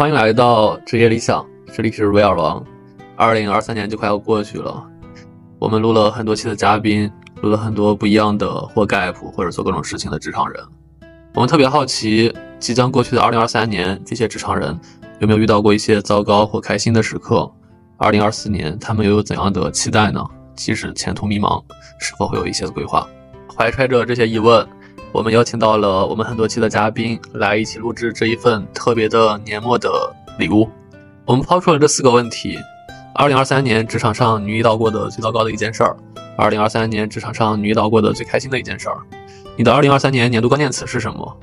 [0.00, 2.64] 欢迎来到职业理想，这里是威尔王。
[3.16, 4.82] 二零二三年就快要过去了，
[5.58, 10.64] 我们录了很多期的嘉宾，录了很多不一样的或 gap 或者做各种事情的职场人。
[11.34, 14.74] 我们特别好奇，即将过去的二零二三年，这些职场人
[15.18, 17.52] 有没有遇到过一些糟糕或开心的时刻？
[17.98, 20.24] 二零二四年，他们又有怎样的期待呢？
[20.56, 21.62] 即使前途迷茫，
[21.98, 23.06] 是否会有一些规划？
[23.54, 24.66] 怀揣着这些疑问。
[25.12, 29.90] 我们邀请到了我们很多期的嘉宾来一起录制这一份特别的年末的
[30.38, 30.68] 礼物。
[31.24, 32.56] 我们抛出了这四个问题：
[33.14, 35.96] 二零二三年职场上你遇到过的最糟糕的一件事儿；
[36.36, 38.94] 二零二三年职场上你遇到过的最开心的一件事儿；
[39.56, 41.36] 你的二零二三年年度关键词是什么？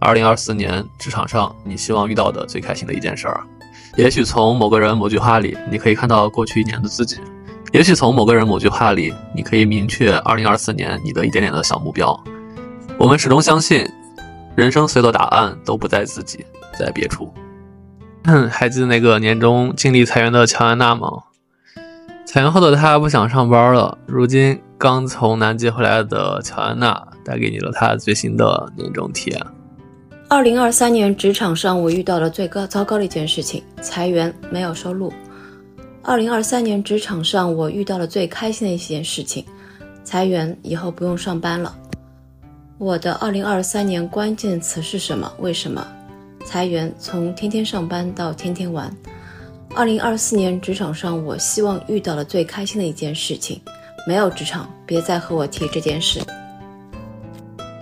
[0.00, 3.40] 二零二四年职场上你希望遇到的最开心的一件事儿。
[3.96, 7.18] 也许从某个人某句话里，你可以看到过去一年的自己；
[7.72, 12.18] 也许从某个人某句话里，你可以明确二零二四年你的一点点的小目标。
[12.98, 13.86] 我们始终相信，
[14.54, 16.44] 人生所有的答案都不在自己，
[16.78, 17.30] 在别处。
[18.24, 21.08] 哼还记得那个年终经历裁员的乔安娜吗？
[22.24, 23.98] 裁员后的她不想上班了。
[24.06, 29.46] 如今刚从南极回来的乔安娜带给你了她最新的年终体验。
[30.28, 35.12] 二零二三年职场上我遇到了最高糟糕的一件事情：裁员，没有收入。
[36.02, 39.44] 二零二三年职场上我遇到了最开心的一件事情：
[40.02, 41.76] 裁员，以后不用上班了。
[42.78, 45.32] 我的二零二三年关键词是什么？
[45.38, 45.86] 为什么？
[46.44, 48.94] 裁员，从天天上班到天天玩。
[49.74, 53.58] 二零二四年职场上，我希望遇到了最开心的一件事情。
[54.06, 56.20] 没有职场，别再和我提这件事。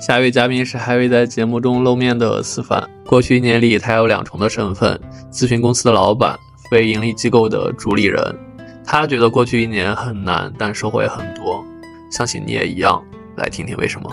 [0.01, 2.89] 下一位嘉宾是还未在节目中露面的思凡。
[3.05, 4.99] 过去一年里，他有两重的身份：
[5.33, 6.39] 咨询公司的老板，
[6.71, 8.23] 非盈利机构的主理人。
[8.85, 11.65] 他觉得过去一年很难，但收获也很多。
[12.13, 13.03] 相信你也一样。
[13.37, 14.09] 来听听为什么。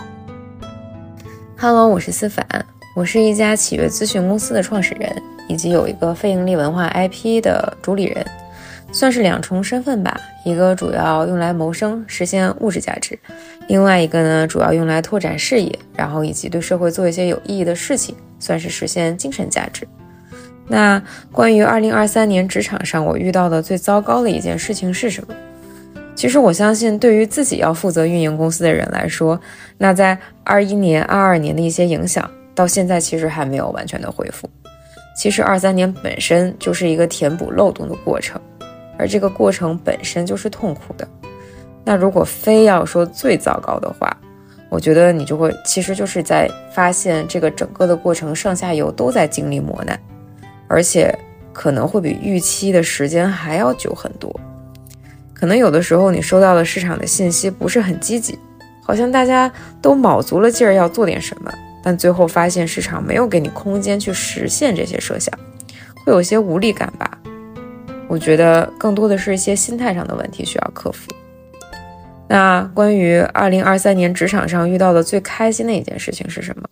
[1.62, 2.44] Hello，我是思凡，
[2.92, 5.08] 我是一家企业咨询公司的创始人，
[5.46, 8.26] 以及有一个非盈利文化 IP 的主理人，
[8.90, 10.20] 算是两重身份吧。
[10.44, 13.16] 一个主要用来谋生，实现物质价值；
[13.68, 19.86] 另外一个呢，主要用来拓展视野，然后以及对社会做一些有意义的事情，算是实现精神价值。
[20.66, 21.00] 那
[21.30, 25.34] 关于二零二三年职场上我遇到的最糟糕的一件事情是什么？
[26.14, 29.40] 其实我相信，对于自己要负责运营公司的人来说，
[29.78, 34.48] 那在二一年、二二年的一些影响，到现在其实还没有完全的恢复。
[35.16, 38.40] 其实二三年本身就是一个填补漏洞的过程，
[38.98, 41.06] 而这个过程本身就是痛苦的。
[41.84, 44.16] 那如果非要说最糟糕的话，
[44.68, 49.98] 我觉得你就会，其实就是在发现这个整个的过程上下游都在经历磨难，
[50.68, 51.12] 而且
[51.52, 54.34] 可能会比预期的时间还要久很多。
[55.42, 58.38] 可能有的时候你收到的市场的信息不是很积极，
[58.80, 65.36] 好像大家都卯足了劲儿要做点什么，但最后发现市场没有给你空间去实现这些设想，
[66.04, 67.18] 会有些无力感吧？
[68.06, 71.10] 我觉得更多的是一些心态上的问题需要克服。
[72.28, 76.68] 那关于二零二三年职场上遇到的最开心的一件事情是什么？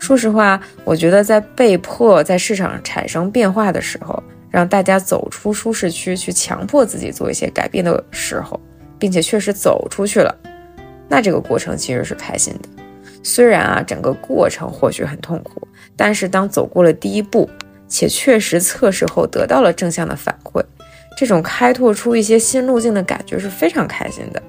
[0.00, 4.20] 说实话，我觉得在被迫在市场产生变化的时候。
[4.50, 8.58] 让大家走出舒适区，去强迫自己做一些改变的时候，
[8.98, 10.34] 并且确实走出去了，
[11.08, 12.68] 那这个过程其实是开心的。
[13.22, 15.66] 虽然啊，整个过程或许很痛苦，
[15.96, 17.48] 但是当走过了第一步，
[17.86, 20.62] 且确实测试后得到了正向的反馈，
[21.16, 24.42] 这种开拓出一些新路径的感觉是非常开心的。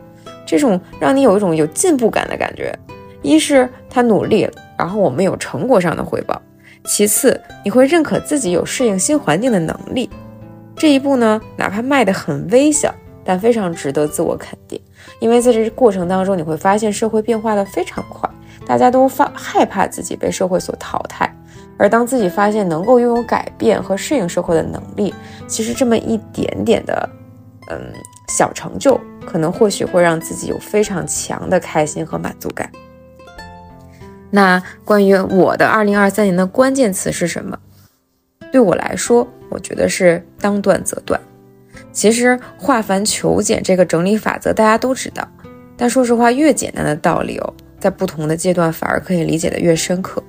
[0.45, 2.77] 这种让你有一种有进步感的感觉，
[3.21, 6.41] 一是他努力了，然后我们有成果上的回报。
[6.83, 10.09] 其次，你会认可自己有适应新环境的能力。
[10.75, 12.93] 这一步呢，哪怕迈得很微小，
[13.23, 14.81] 但非常值得自我肯定。
[15.19, 18.29] 因为在这过程当中，你会发现社会变化的非常快，
[18.65, 21.31] 大家都发害怕自己被社会所淘汰。
[21.77, 25.13] 而当自己发现能够拥有改变和适应社会的能力，
[25.47, 27.09] 其实这么一点点的，
[27.69, 27.79] 嗯，
[28.27, 32.71] 小成就，可能或许会让自己有非常强的开心和满足感。
[34.31, 37.57] 那关于我的二零二三年的关键词是什么？
[38.51, 41.19] 对我来说，我觉得是当断则断。
[41.91, 45.27] 其实化繁求简这个整理法则大家都知道，
[45.77, 50.23] 但说实话，越简单的道理哦，在不同的阶段反而可以理解的越深刻。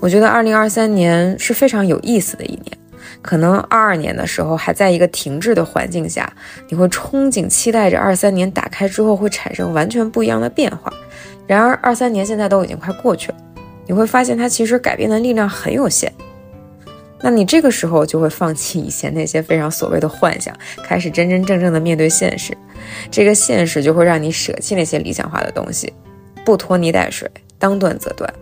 [0.00, 2.78] 我觉得二零二三年是非常有意思的一年。
[3.20, 6.30] 可能二二年的时候还在一个停滞的环境下，
[6.68, 10.92] 你会憧憬期待着二三年打开之后会产生完全不一样的变化。
[11.48, 13.38] 然而，二三年现在都已经快过去了，
[13.86, 16.12] 你会发现它其实改变的力量很有限。
[17.20, 20.54] 那你这个时候就会放弃以前那些非常所谓的幻想，
[20.84, 22.56] 开始真真正正的面对现实。
[23.10, 25.92] 这个现实就会让你舍弃那些理想化的东西，
[26.44, 27.28] 不拖泥带水，
[27.58, 28.32] 当断则断，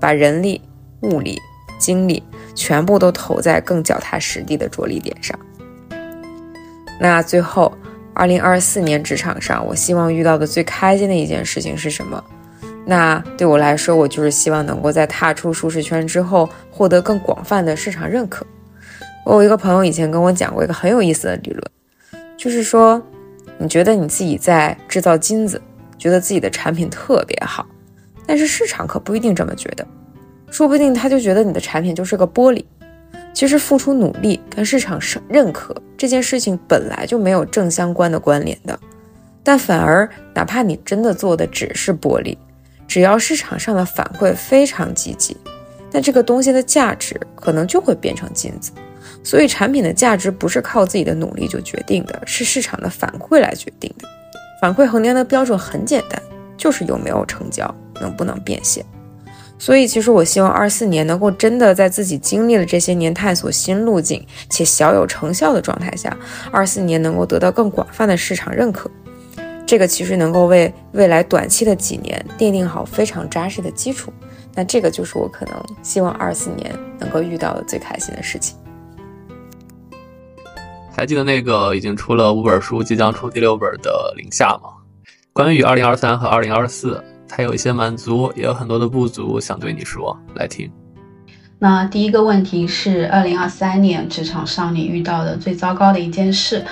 [0.00, 0.60] 把人力、
[1.02, 1.38] 物力、
[1.78, 2.22] 精力，
[2.54, 5.38] 全部都投在更脚踏实地的着力点上。
[6.98, 7.72] 那最后，
[8.14, 12.24] 二零二四年职场上，我希望遇到的最开心的一件事情是什么？
[12.88, 18.46] 那对我来说，我就是希望能够在踏出舒适圈之后，获得更广泛的市场认可。
[19.24, 21.62] 我有一个朋友以前跟我讲过一个很有意思的理论，
[22.36, 23.02] 就是说，
[23.58, 25.60] 你觉得你自己在制造金子，
[25.98, 27.66] 觉得自己的产品特别好，
[28.24, 29.84] 但是市场可不一定这么觉得，
[30.48, 32.64] 说不定他就觉得你的产品就是个玻璃。
[33.34, 38.78] 其实付出努力跟市场认认可这件事情本来就没有正相关的关联的，
[39.42, 42.34] 但反而哪怕你真的做的只是玻璃，
[42.86, 45.36] 只要市场上的反馈非常积极，
[45.92, 48.72] 那这个东西的价值可能就会变成金子。
[49.22, 54.08] 所以产品的价值不是靠自己的努力就决定的，是市场的反馈来决定的。
[54.60, 56.20] 反馈衡量的标准很简单，
[56.56, 58.84] 就是有没有成交，能不能变现。
[59.58, 66.14] 所以，其实我希望二四年能够真的在自己经历了这些年探索新路径且小有成效的状态下，
[66.52, 68.90] 二四年能够得到更广泛的市场认可。
[69.66, 74.12] 这个其实能够为未来短期的几年奠定好非常扎实的基础。
[74.54, 78.56] 那这个就是我可能希望二四年能够遇到的最开心的事情。
[80.92, 84.70] 还记得那个已经出了五本书，即将出第六本的林夏吗？
[85.32, 87.02] 关于二零二三和二零二四。
[87.28, 90.70] 他有一些满足，也有很多的不足，想对你说，来听。
[91.58, 96.62] 那第一个问题是，二零二三年职场上你遇到的最糟糕的一件事。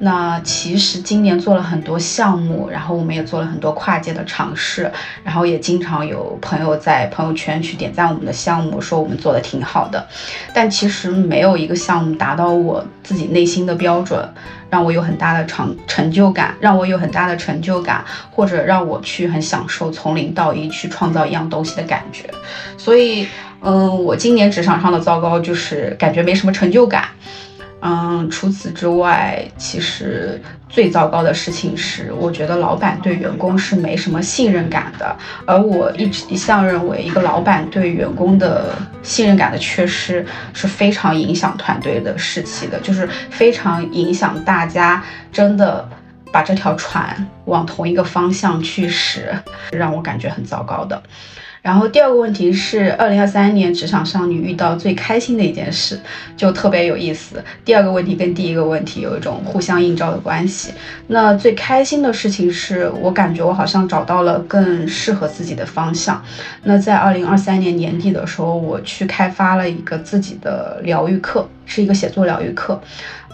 [0.00, 4.90] 那其实今年做了很多项目，然后我们也做了很多跨界的尝试，
[5.22, 10.06] 然后也经常有朋友在朋友圈去点赞我们的项目，说我们做的挺好的。
[10.52, 14.28] 但其实没有一个项目达到我自己内心的标准，
[14.68, 22.28] 让我有很大的成成就感，让我有很大的成就感，或者让我去很享受从零到一去创造一样东西的感觉。
[22.76, 23.26] 所以。
[23.64, 27.08] 嗯，我今年职场上的糟糕就是感觉没什么成就感。
[27.80, 35.14] 嗯，除此之外，其实最糟糕的事情是，我觉得老板对员工是没什么信任感的。
[35.46, 40.24] 而我一直一向认为，一个老板对员工的信任感的缺失
[40.54, 45.86] 是非常影响团队的士气的，就是非常影响大家真的
[46.32, 47.14] 把这条船
[47.44, 49.34] 往同一个方向去驶，
[49.72, 51.02] 让我感觉很糟糕的。
[51.64, 55.98] 然后第二个问题是，二零二三年职场上你遇到最开心的一件事，
[56.36, 57.42] 就特别有意思。
[57.64, 60.74] 第二个问题跟第一个问题有一种互相映照的关系。
[61.06, 66.22] 那最开心的事情是我感觉我好像找到了更适合自己的方向。
[66.64, 72.78] 那在二零二三年年底的时候，我去开发了一个自己的疗愈课，是一个写作疗愈课。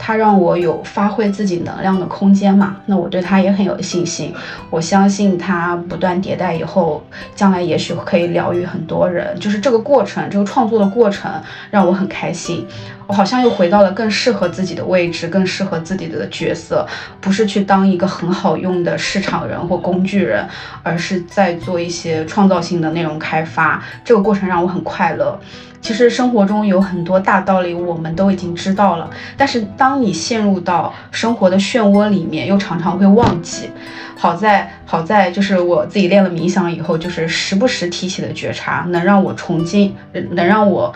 [0.02, 2.76] 他让我有发挥自己能量的空间嘛？
[2.86, 4.34] 那我对他也很有信心。
[4.70, 7.04] 我相信他不断迭代以后，
[7.34, 9.38] 将来也许可以疗愈很多人。
[9.38, 11.30] 就是这个过程，这个创作的过程
[11.70, 12.66] 让我很开心。
[13.10, 16.86] 我好像又回到了更适合自己的位置，更适合自己的角色，
[17.20, 20.46] 不是去当一个很好用的市场人或工具人，
[20.84, 23.82] 而是在做一些创造性的内容开发。
[24.04, 25.36] 这个过程让我很快乐。
[25.80, 29.10] 其实生活中有很多大道理，我们都已经知道了。
[29.36, 33.70] 但是当你陷入到生活的漩涡里面，又常常会忘记。
[34.16, 39.96] 好在好在就是我自己练了冥想以后，就是时不时提起的觉察，能让我重新，
[40.32, 40.92] 能让我，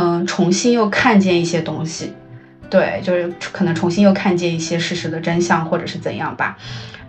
[0.00, 2.12] 嗯，重新又看见一些东西。
[2.70, 6.56] 对，就是可能重新又看见一些事实的真相，或者是怎样吧。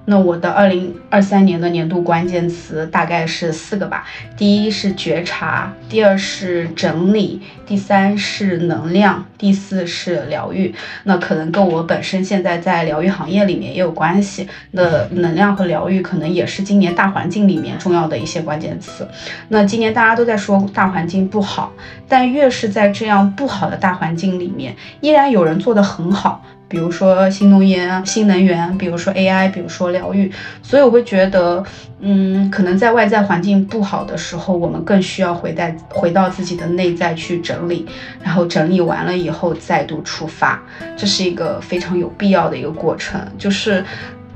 [0.09, 4.03] 那我的二零二三年的年度关键词大概是四个吧，
[4.35, 10.73] 第一是觉察，第二是整理，第三是能量，第四是疗愈。
[11.03, 14.47] 那可能跟我本身现在在疗愈行业里面也有关系。
[14.71, 19.07] 那能量和疗愈可能也是今年大环境里面重要的一些关键词。
[19.49, 21.71] 那今年大家都在说大环境不好，
[22.07, 26.43] 但越是在这样不好的大环境里面，依然有人做得很好。
[26.69, 31.63] 比如说新能源、新能源，比如说 AI，比如说疗愈，所以我会觉得，
[31.99, 37.87] 嗯，可能在外在环境不好的时候，我们更需要回带回到自己的内在去整理，
[38.21, 40.61] 然后整理完了以后再度出发，
[40.95, 43.19] 这是一个非常有必要的一个过程。
[43.35, 43.83] 就是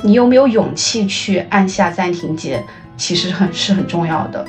[0.01, 2.63] 你有没有勇气去按下暂停键，
[2.97, 4.43] 其实很是很重要的。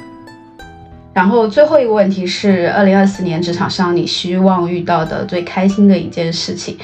[1.13, 6.77] 然后最后一个问题是，二零二四年职场上你希望遇到的最开心的一件事情。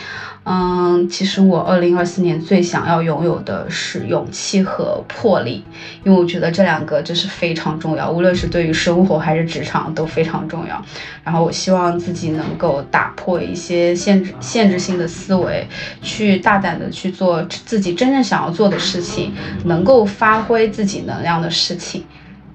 [0.53, 5.63] 嗯，其实我二零二四年最想要拥有的是勇气和魄力，
[6.03, 10.85] 因为我觉得这两个真是非常重要，无论是对于生活还是职场都非常重要。
[11.23, 15.65] 然后我希望自己能够打破一些限制、限制性的思维，
[16.03, 19.33] 去大胆的去做自己真正想要做的事情，
[19.67, 22.05] 能够发挥自己能量的事情。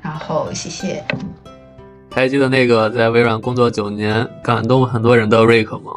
[0.01, 1.01] 然后谢谢。
[2.11, 5.91] 还记得那个在微软工作九年、感动很多人的瑞克吗？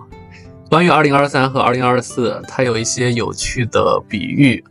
[0.69, 4.63] 关于2023和2024，他有一些有趣的比喻，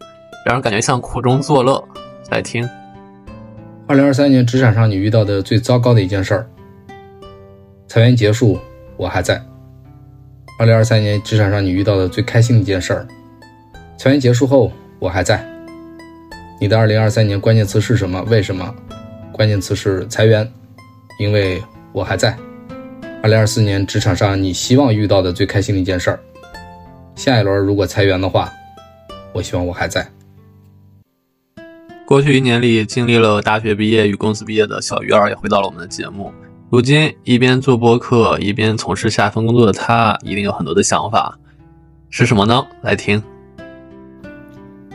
[0.46, 1.84] 让人感觉像苦中作乐。
[2.30, 2.70] 来听。
[3.88, 6.48] 2023年职场上你遇到的最糟糕的一件事儿，
[7.88, 8.60] 裁员结束，
[8.96, 9.44] 我还在。
[10.60, 13.08] 2023年职场上你遇到的最开心的一件事儿，
[13.98, 15.44] 裁员结束后，我还在。
[16.62, 18.22] 你的2023年关键词是什么？
[18.28, 18.72] 为什么？
[19.32, 20.48] 关键词是裁员，
[21.20, 21.60] 因为
[21.92, 22.38] 我还在。
[23.28, 26.20] 2024年职场上你希望遇到的最开心的一件事儿，
[27.14, 28.50] 下一轮如果裁员的话，
[29.34, 30.10] 我希望我还在。
[32.06, 36.32] 过去一年里，经历了大学毕业与公司毕业的小鱼儿也回到了我们的节目。
[36.70, 41.38] 如今一边做播客，一边从事下一份工作的他，一定有很多的想法，
[42.10, 42.66] 是什么呢？
[42.82, 43.22] 来听。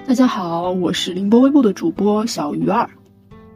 [0.09, 2.89] 大家好，我是凌波微步的主播小鱼儿。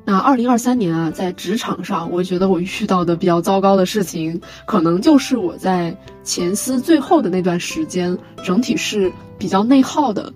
[0.07, 10.33] 那二零二三年啊，在职场上，我觉得我遇到的比较糟糕的事情，可能就是我在前司最后的那段时间，整体是比较内耗的。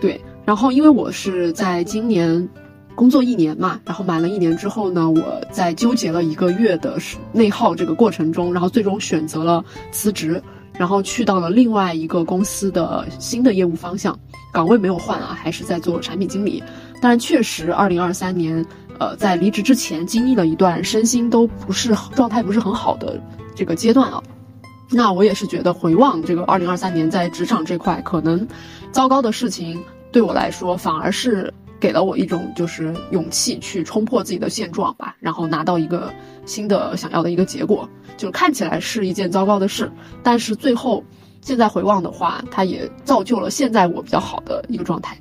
[0.00, 2.48] 对，然后因为我是在今年。
[2.96, 6.96] 工作一年嘛，然后满了一年之后呢，我在纠结了一个月的
[7.30, 9.62] 内耗这个过程中，然后最终选择了
[9.92, 10.42] 辞职，
[10.78, 14.18] 然后去到了另外一个公司的新的业务方向，
[14.50, 16.64] 岗位没有换啊，还是在做产品经理。
[16.98, 18.64] 但确实，二零二三年，
[18.98, 23.20] 呃，在离职之前经历了一段身心都不是状态不是很好的
[23.54, 24.22] 这个阶段啊。
[24.90, 28.46] 那我也是觉得回望这个二零二三年在职场这块，可能
[28.92, 31.52] 糟糕的事情对我来说反而是。
[31.78, 36.10] 给了我一种就是勇气去冲破自己的现状吧，然后拿到一个
[36.46, 37.86] 新的想要的一个结果，
[38.16, 41.04] 就看起来是一件糟糕的事，但是最后
[41.42, 45.18] 现在回望的话，它也造就了现在我比较好的一个状态。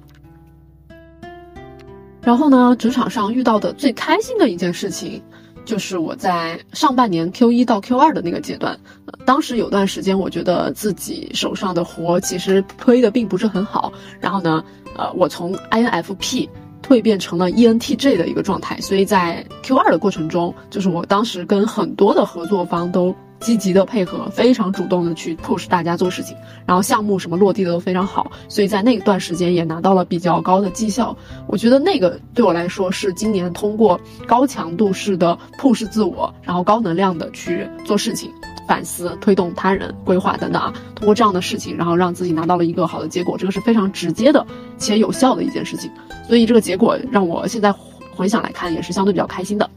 [2.26, 5.22] 然后呢，职场上遇到的最开心的一件事情，
[5.64, 14.64] 就是我在上半年 Q 一到 Q 二的那个阶段，呃当时有段时间我觉得自己手上的活其实推的并不是很好，然后呢。
[14.98, 16.48] 呃，我从 INFP
[16.82, 31.16] 蜕变成了 ENTJ 的一个状态，所以在 Q2 的过程中，就是我当时跟很多的合作方都积极的配合，非常主动的去 push 大家做事情，然后项目什么落地的都非常好，所以在那段时间也拿到了比较高的绩效。
[31.48, 38.32] 我觉得那个对我来说是今年通过高强度式的 push 自我，然后高能量的去做事情。
[38.68, 44.44] 反思、推动他人规划等等啊，通过这样的事情，然后让自己拿到了一个好的结果，这个是非常直接的
[44.80, 45.92] 且有效的一件事情。
[46.28, 47.72] 所以这个结果让我现在
[48.16, 49.70] 回想来看也是相对比较开心的。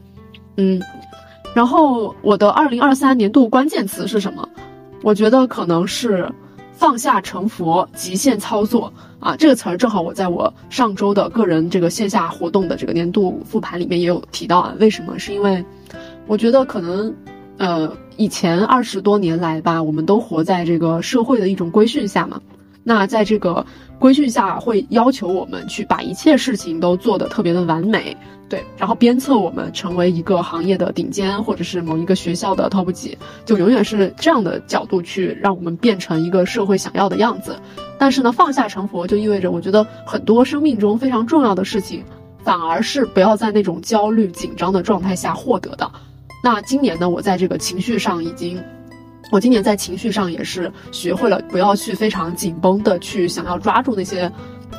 [0.57, 0.81] 嗯，
[1.53, 4.47] 然后我的二零二三年度关键词是什么？
[5.01, 6.29] 我觉得可能是
[6.71, 9.35] 放下成佛、极限操作啊。
[9.35, 14.73] 这个词儿正好我在我上周的个人这个线下活动的这个年度复盘里面也有提到啊。
[14.79, 15.17] 为什么？
[15.19, 15.63] 是因为
[16.27, 17.13] 我觉得可能。
[17.57, 22.39] 呃，以前二十多年来吧，我们都活在这个社会的一种规训下嘛。
[22.85, 23.65] 那在这个
[23.99, 28.15] 规训下，会要求我们去把一切事情都做得特别的完美，
[28.47, 37.59] 对，然后鞭策我们成为一个行业的顶尖，或者是某一个学校的 top 几，就永远是这样的角度去让我们变成一个社会想要的样子。
[37.97, 42.03] 但是呢，放下成佛就意味着，我觉得很多生命中非常重要的事情，
[42.41, 45.91] 反而是不要在那种焦虑紧张的状态下获得的。
[46.41, 48.63] 那今年呢，我在这个情绪上已经，
[49.31, 54.31] 我今年在情绪上也是学会了不要去非常紧绷的去想要抓住那些，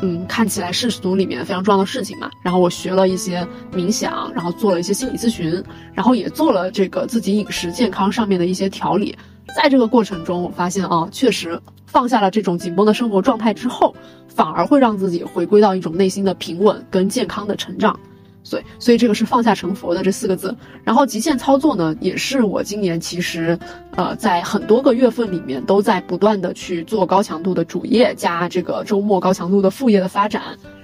[0.02, 2.28] 嗯，看起来世俗里面非常重要的事情嘛。
[2.42, 5.62] 然后我学了一些冥想，然后做了一些心理咨询，
[5.95, 9.16] 然后也做了这个自己饮食健康上面的一些调理。
[9.57, 13.95] 在这个过程中，我发现啊，确实放下了这种紧绷的生活状态之后，
[14.28, 17.99] 反而会让自己回归到一种内心的平稳跟健康的成长。
[18.42, 20.54] 所以，所以这个是放下成佛的这四个字。
[20.85, 23.59] 然后极限操作呢，也是我今年其实，
[23.97, 30.42] 呃，在很多个月份里面都在不断的去做高强度的主业加这个周末高强度的副业的发展，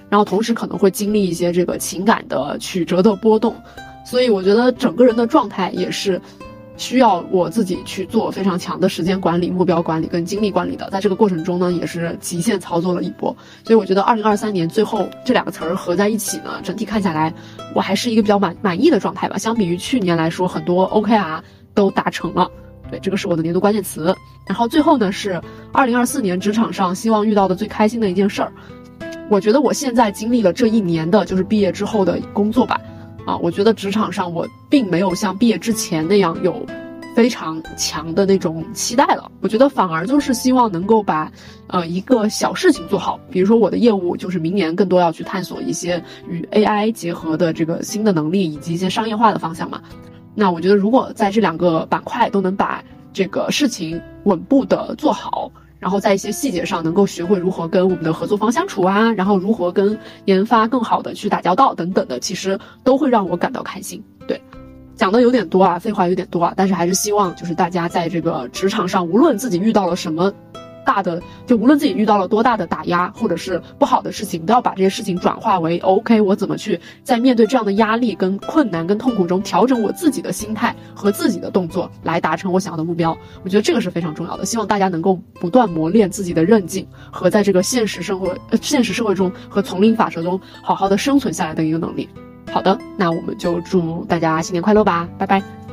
[0.09, 3.55] 然后同时可能会经历一些这个情感的曲折的波动，
[4.05, 6.21] 所以我觉得整个人的状态也是。
[6.77, 13.35] 需要我自己去做非常强的时间管理、目标管理跟精力管理的，在这个过程中呢，也是极限操作了一波。
[13.65, 17.33] 所以我觉得，二零二三年最后这两个词儿合在一起呢，整体看下来，
[17.75, 19.39] 我还是一个比较满满意的状态吧。
[19.39, 21.41] 相比于去年来说，很多 OKR
[21.75, 22.51] 都达成了。
[22.91, 24.15] 对，这个是我的年度关键词。
[24.47, 25.41] 然后最后呢，是
[25.73, 28.53] 二零二四年职场上希望遇到的最开心的一件事儿。
[29.29, 32.81] 我觉得我现在经历了这一年的，就是毕业之后的工作吧。
[33.27, 36.65] 啊，我觉得职场上我并没有像毕业之前那样有
[37.15, 39.31] 非常强的那种期待了。
[39.41, 41.31] 我觉得反而就是希望能够把
[41.67, 49.83] 呃一个小事情做好，比如说我的业务就是明年更多要去探索一些与 AI 结合的这个新的能力以及一些商业化的方向嘛。
[50.35, 55.51] 那我觉得如果在这两个板块都能把这个事情稳步的做好。
[55.79, 64.03] 然后在一些细节上能够学会如何跟我们的合作方相处啊，然后如何跟研发更好的去打交道等等的，其实都会让我感到开心。
[64.27, 64.41] 对，
[64.95, 70.33] 讲的有点多啊，废话有点多啊，但是还是希望就是大家在这个职场上，无论自己遇到了什么。
[70.97, 76.19] 大的，就无论自己遇到了多大的打压，或者是不好的事情，都要把这些事情转化为 OK。
[76.23, 83.15] 我怎么去在面对这样的压力、跟困难、跟痛苦中，调整我自己的心态和自己的动作，来达成我想要的目标？
[83.45, 84.47] 我觉得这个是非常重要的。
[84.47, 92.09] 希望大家能够不断磨练自己的韧劲和在这个现实生活、呃现实社会中和丛林法则中好好的生存下来的一个能力。
[92.51, 95.66] 好的，那我们就祝大家新年快乐吧，拜拜。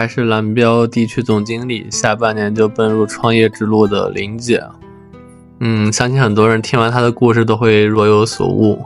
[0.00, 4.64] 还是蓝标地区总经理，下半年就奔入创业之路的林姐。
[5.58, 8.82] 嗯，相信很多人听完她的故事都会若有所悟。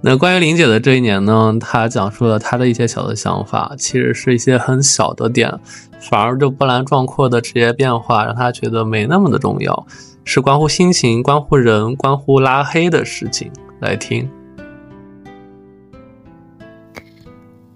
[0.00, 5.52] 那关于林姐的这一年呢，她讲述了她的一些小的想法，其实是一些很小的点，
[6.00, 9.86] 反而就波澜壮阔的职业变化让她觉得没那么的重要，
[10.24, 13.52] 是关乎心情、关乎人、关乎拉黑的事情。
[13.80, 14.26] 来听。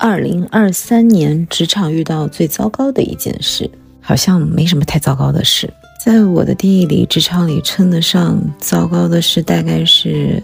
[0.02, 5.73] 二零二三年职场遇到最糟糕的一件事，好像没什么太糟糕的事。
[6.04, 10.42] 在我的定义里，职场里称得上糟糕的事，大概是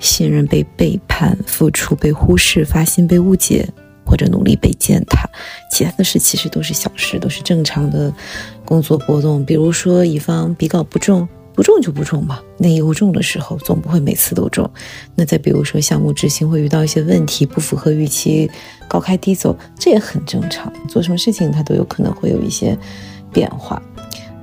[0.00, 3.68] 信任被背叛、付出被忽视、发心被误解，
[4.06, 5.28] 或者努力被践踏。
[5.70, 8.10] 其他的事其实都是小事，都是正常的
[8.64, 9.44] 工作波动。
[9.44, 11.28] 比如说，乙方比稿不中。
[11.54, 14.68] 不中就不中吧，那业务中的时候总不会每次都中。
[15.14, 18.50] 那再比如说项目执行会遇到一些问题，不符合预期，
[18.88, 20.72] 高开低走，这也很正常。
[20.88, 22.76] 做什么事情它都有可能会有一些
[23.32, 23.80] 变化，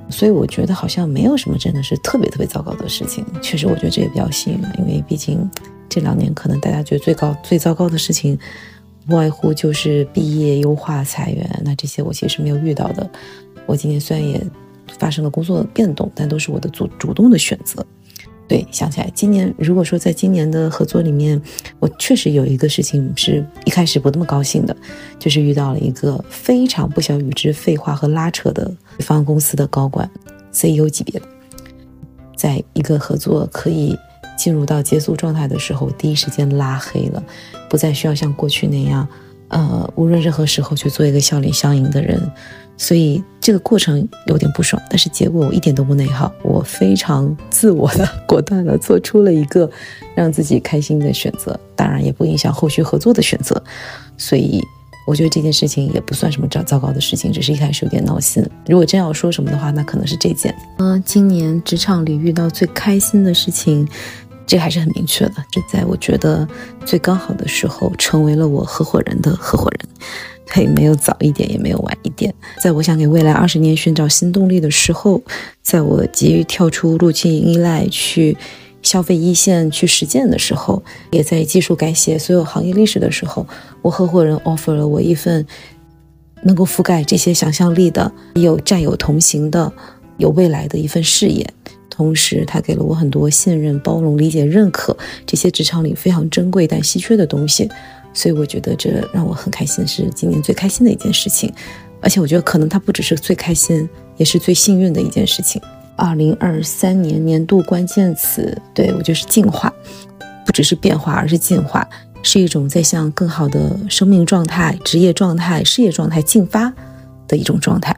[0.08, 3.22] 所以我觉得好像没有什么真的是特别特别糟糕的事情。
[3.42, 5.48] 确实，我觉得这也比较幸运，因为毕竟
[5.90, 8.38] 这两年可能大家觉得最高最糟糕的事情，
[9.06, 11.62] 不外乎就是毕业、优化、裁员。
[11.62, 13.10] 那这些我其实是没有遇到的。
[13.66, 14.42] 我今年虽然也。
[14.98, 17.84] 发生了工作变动，但都是我的主主动的选择。
[18.48, 21.40] 对，想起来，今年如果说在今年的合作里面，
[21.78, 24.76] 我确实有一个事情是一开始不那么高兴的，
[25.18, 28.64] 就是遇到了一个非常不想与之废话和拉扯的
[28.98, 30.10] 对方公司的高管
[30.50, 31.26] ，CEO 级别的，
[32.36, 33.96] 在一个合作可以
[34.36, 37.24] 进入到结束状态的时候，第一时间拉黑了，
[37.70, 39.08] 不再需要像过去那样，
[39.52, 42.20] 呃，无论任何时候去做一个笑脸相迎的人。
[42.78, 49.70] 所以这个过程有点不爽，但是结果我一点都不内耗，我非常自我的、果断的做出了一个
[50.16, 53.62] 让自己开心的选择，当然也不影响后续合作的选择。
[54.16, 54.60] 所以
[55.06, 58.42] 我觉得这件事情也不算什么糟糟糕的事情，只是一开始有点闹心。
[58.66, 60.52] 如果真要说什么的话，那可能是这件。
[60.78, 63.86] 嗯，今年职场里遇到最开心的事情，
[64.52, 66.46] 这还是很明确的，就在我觉得
[66.84, 69.88] 最刚好的时候，成为了我合伙人的合伙人。
[70.50, 72.34] 嘿，没有早一点，也没有晚一点。
[72.62, 75.22] 在我想给未来二十年寻找新动力的时候，
[75.62, 78.36] 在我急于跳出路径依赖，去
[78.82, 83.46] 消费一线，去实践的时候，也在技术改写所有行业历史的时候，
[83.80, 85.46] 我合伙人 offer 了我一份
[86.42, 89.72] 能够覆盖这些想象力的、有战友同行的、
[90.18, 91.50] 有未来的一份事业。
[91.94, 97.68] 同时，他给了我很多信任、包容、理解、认可这些职场里非常珍贵但稀缺的东西。
[98.14, 101.52] 所以我觉得这让我很开心，是今年最开心的一件事情，
[102.00, 105.60] 而且我觉得可能它不只是最开心，也是最幸运的一件事情。
[105.96, 109.70] 二零二三年年度关键词，对我就是进化，
[110.46, 111.86] 不只是变化，而是进化，
[112.22, 116.72] 是一种在向更好的生命状态、职业状态、事业状态进发
[117.28, 117.94] 的一种状态。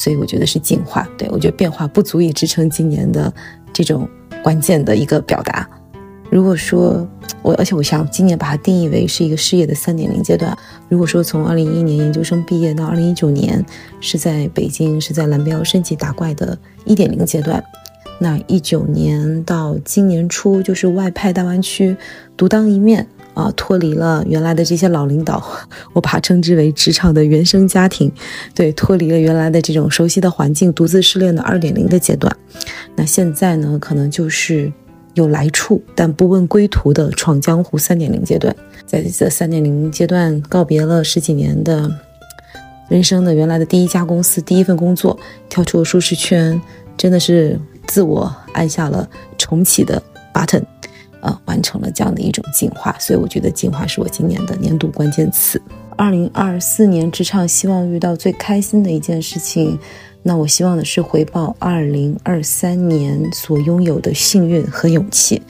[0.00, 1.06] 所以我觉得是进化。
[1.18, 3.30] 对我觉得变化不足以支撑今年的
[3.70, 4.08] 这种
[4.42, 5.68] 关键的一个表达。
[6.30, 7.06] 如果说
[7.42, 10.56] 我，而且我想今年把它定义为是一个事业的三点零阶段。
[10.88, 13.62] 如果说从二零一一年研究生毕业到二零一九年
[14.00, 17.62] 是在北京是在蓝标升级打怪的一点零阶段，
[18.18, 21.94] 那一九年到今年初就是外派大湾区
[22.38, 25.42] 独当一面啊，脱离了原来的这些老领导，
[25.92, 28.10] 我把它称之为职场的原生家庭，
[28.54, 32.34] 对，脱离了原来的这种熟悉的环境，独自失恋的二点零的阶段。
[32.94, 34.72] 那现在呢，可能就是。
[35.14, 38.54] 有来处但不问归途的闯江湖三点零阶段，
[38.86, 41.90] 在这三点零阶段告别了十几年的
[42.88, 46.58] 人生的原来的第一家公司第一份工作，跳出舒适圈，
[46.96, 50.00] 真的是自我按下了重启的
[50.32, 50.62] button，
[51.20, 52.94] 呃，完成了这样的一种进化。
[52.98, 55.60] 所以我觉得进化是我今年的年度关键词。
[55.96, 59.78] 二零二四年职场希望遇到最开心的一件事情。
[60.22, 65.40] 那我希望的是回报二零二三年所拥有的幸运和勇气，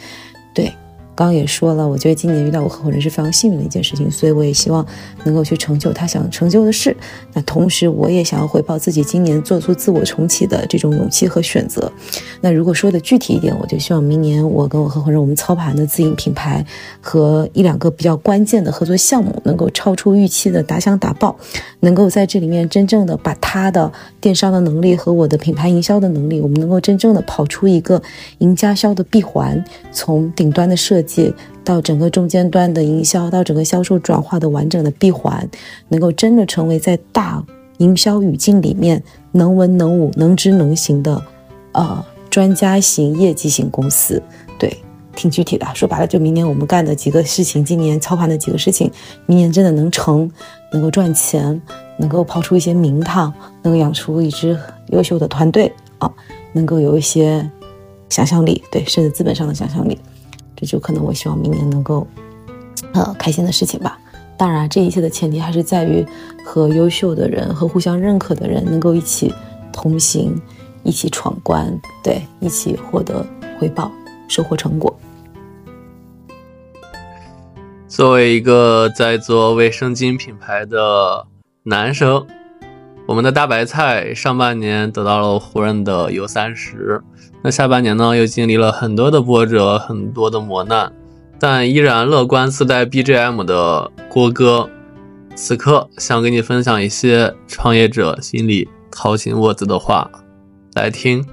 [0.54, 0.72] 对，
[1.20, 4.85] 刚也说了，我觉得今年遇到我合伙人是非常幸运的一件事情，所以我也希望
[5.24, 6.96] 能够去成就他想成就的事。
[7.35, 11.92] 那同时，我也想要回报自己今年做出自我重启的这种勇气和选择。
[12.40, 16.64] 那如果说的具体一点，我就希望明年我跟我合伙人我们操盘的自营品牌
[17.02, 21.37] 和一两个比较关键的合作项目能够超出预期的打响打爆，
[21.80, 28.02] 能够在这里面真正的把他的电商的能力和我的品牌营销的能力，我们能够真正的跑出一个
[28.38, 31.10] 赢家销的闭环，从顶端的设计
[31.64, 35.49] 到整个中间端的营销，到整个销售转化的完整的闭环，
[35.88, 37.44] 能够真的成为在大
[37.79, 41.23] 营销语境里面能文能武、能知能行的，
[41.73, 44.23] 呃，专家型业绩型公司。
[44.59, 44.77] 对，
[45.16, 48.90] 挺具体的，说白了就明年我们干的几个事情，今年操盘的几个事情，
[49.27, 50.31] 明年真的能成，
[50.73, 51.61] 能够赚钱，
[51.99, 56.12] 能够抛出一些名堂，能够养出一支优秀的团队啊，
[56.53, 57.49] 能够有一些
[58.09, 59.99] 想象力，对，甚至资本上的想象力。
[60.61, 62.07] 这就可能我希望明年能够，
[62.92, 63.99] 呃，开心的事情吧。
[64.37, 66.05] 当然，这一切的前提还是在于
[66.44, 69.33] 和优秀的人和互相认可的人能够一起
[69.73, 70.38] 同行，
[70.83, 73.25] 一起闯关，对，一起获得
[73.59, 73.90] 回报，
[74.29, 74.94] 收获成果。
[77.88, 81.27] 作为一个在做卫生巾品牌的
[81.62, 82.27] 男生，
[83.07, 87.03] 我们的大白菜上半年得到了湖人的 U 三十。
[87.42, 90.92] 那下半年呢，又经历了很多的波折，很多的磨难，
[91.38, 94.68] 但依然乐观自带 BGM 的郭哥，
[95.35, 100.11] 此刻想跟你分享一些创业者心里掏心窝子的话，
[100.74, 101.26] 来听。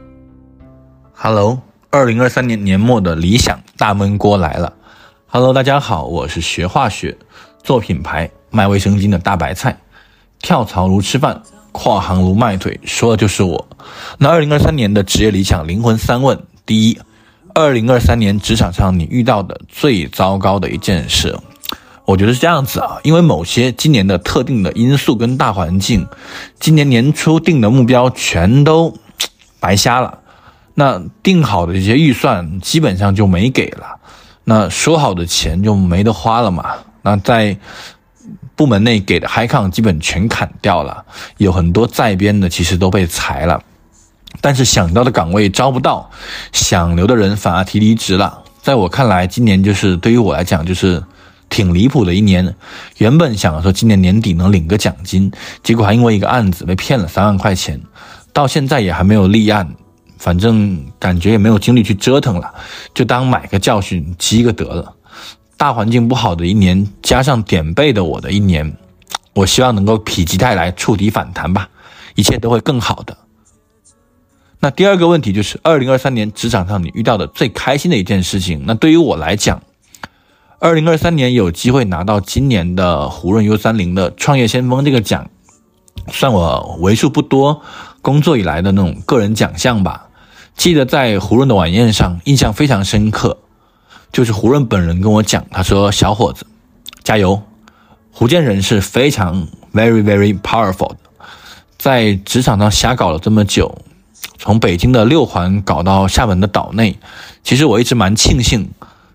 [1.14, 4.74] Hello，二零二三年年末的理想大闷锅来了。
[5.28, 7.18] Hello，大家好，我是学化学、
[7.62, 9.78] 做品牌、卖卫生巾的大白菜，
[10.40, 11.44] 跳槽如吃饭。
[11.78, 13.68] 跨行如迈腿，说的就是我。
[14.18, 16.36] 那二零二三年的职业理想灵魂三问：
[16.66, 17.00] 第一，
[17.54, 21.38] 二零二三年职场上你遇到的最糟糕的一件事，
[22.04, 26.08] 我觉得是这样子啊，因为某些今年的特定的因素跟大环境，
[26.60, 28.98] 今年年初定的目标全都
[29.60, 30.18] 白瞎了，
[30.74, 34.00] 那定好的这些预算基本上就没给了，
[34.46, 36.66] 那说好的钱就没得花了嘛，
[37.04, 37.56] 那在。
[38.58, 41.06] 部门内给的 high 抗基本全砍掉了，
[41.38, 43.64] 有很多在编的其实都被裁了，
[44.42, 46.10] 但是想到的岗位招不到，
[46.52, 48.44] 想留的人反而提离职了。
[48.62, 51.02] 在我看来，今年就是对于我来讲就是
[51.50, 52.56] 挺离谱的一年。
[52.98, 55.32] 原本想说今年年底能领个奖金，
[55.64, 57.80] 结果还因为一个案子被骗了三万块钱，
[58.34, 59.74] 到现在也还没有立案，
[60.18, 62.54] 反正感觉也没有精力去折腾了，
[62.94, 64.94] 就当买个教训，积个德了。
[65.58, 68.78] 大环境不好的一年，加上点背的我的一年，
[69.34, 71.68] 我希望能够否极泰来，触底反弹吧，
[72.14, 73.18] 一切都会更好的。
[74.60, 78.64] 那第二个问题就是，二零二三年职场上你遇到的最开心的一件事情。
[78.66, 79.62] 那对于我来讲，
[80.60, 85.30] 二零二三年有机会拿到今年的胡润 U 三零的创业先锋这个奖，
[86.12, 87.62] 算我为数不多
[88.04, 90.08] 工作以来的那种个人奖项吧。
[90.56, 93.40] 记得在胡润的晚宴上，印象非常深刻。
[94.12, 96.46] 就是胡润本人跟我讲，他说：“小伙子，
[97.04, 97.40] 加油！
[98.12, 100.98] 胡建人是非常 very very powerful 的，
[101.78, 103.78] 在职场上瞎搞了这么久，
[104.40, 106.98] 从北京的六环搞到厦门的岛内，
[107.44, 108.68] 其实我一直蛮庆幸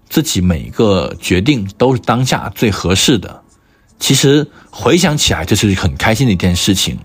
[0.09, 3.43] 自己每一个决定都是当下最合适的。
[3.99, 6.97] 其实回想起来，这是很开心的一件事情。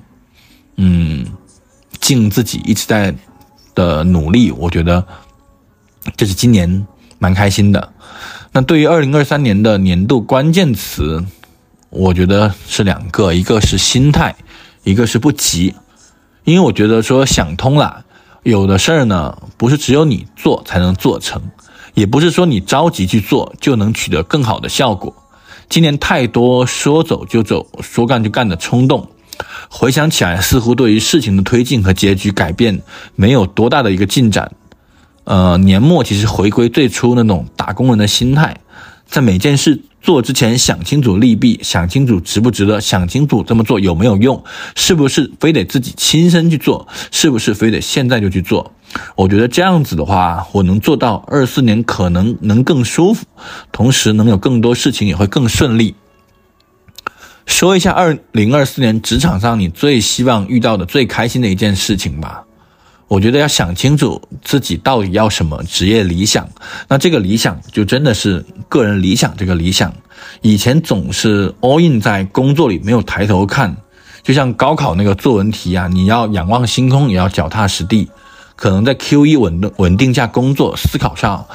[0.76, 1.26] 嗯，
[2.00, 3.15] 尽自己一直在
[3.73, 5.04] 的努力，我觉得
[6.15, 6.86] 这是今年。”
[7.19, 7.93] 蛮开心的。
[8.51, 11.23] 那对于二零二三年的年度关键词，
[11.89, 14.36] 我觉得是两个，一个是心态，
[14.84, 15.75] 一个是不急。
[16.43, 18.06] 因为我觉得说想通了，
[18.43, 21.41] 有的事儿呢，不是只有你做才能做成，
[21.93, 25.13] 也不是说你着急去做就能取得更好的效果。
[25.69, 29.10] 今年太多说走就走、说干就干的冲动，
[29.69, 32.82] 回想起来，似乎对于事情的推进和结局改变
[33.15, 34.49] 没有多大的一个进展。
[35.28, 38.56] 呃，年末其实回归最初那种打工人的心态，
[39.06, 44.42] 在每件事做之前想清楚利弊，想清楚值不值得，想清楚这么做有没有用，
[44.78, 48.72] 是不是非得自己亲身去做，是不是非得现在就去做？
[49.18, 53.26] 我觉得这样子的话，我能做到二四年可能能更舒服，
[53.74, 55.94] 同时能有更多事情也会更顺利。
[57.46, 62.46] 说一下二零二四年职场上你最希望遇到的最开心的一件事情吧。
[63.08, 66.48] 我觉得要想清楚自己到底要什么职业理想，
[66.89, 69.34] 那这个理想就真的是个人理想。
[69.38, 69.93] 这个理想，
[70.41, 73.78] 以前总是 all in 在工作里，没有抬头看，
[74.24, 78.10] 就像高考那个作文题啊，你要仰望星空，也要脚踏实地。
[78.58, 81.46] 可能在 Q 一稳定稳定下工作，思考上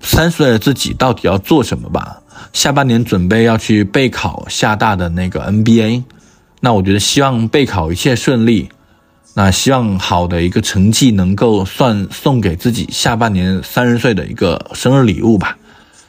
[0.00, 2.22] 三十岁的自己到底要做什么吧。
[2.52, 6.04] 下半年准备要去备考厦大的那个 N B A，
[6.60, 8.70] 那我觉得希望备考一切顺利。
[9.34, 15.56] 那希望好的一个成绩能够算送给自己下半年三十岁的一个生日礼物吧。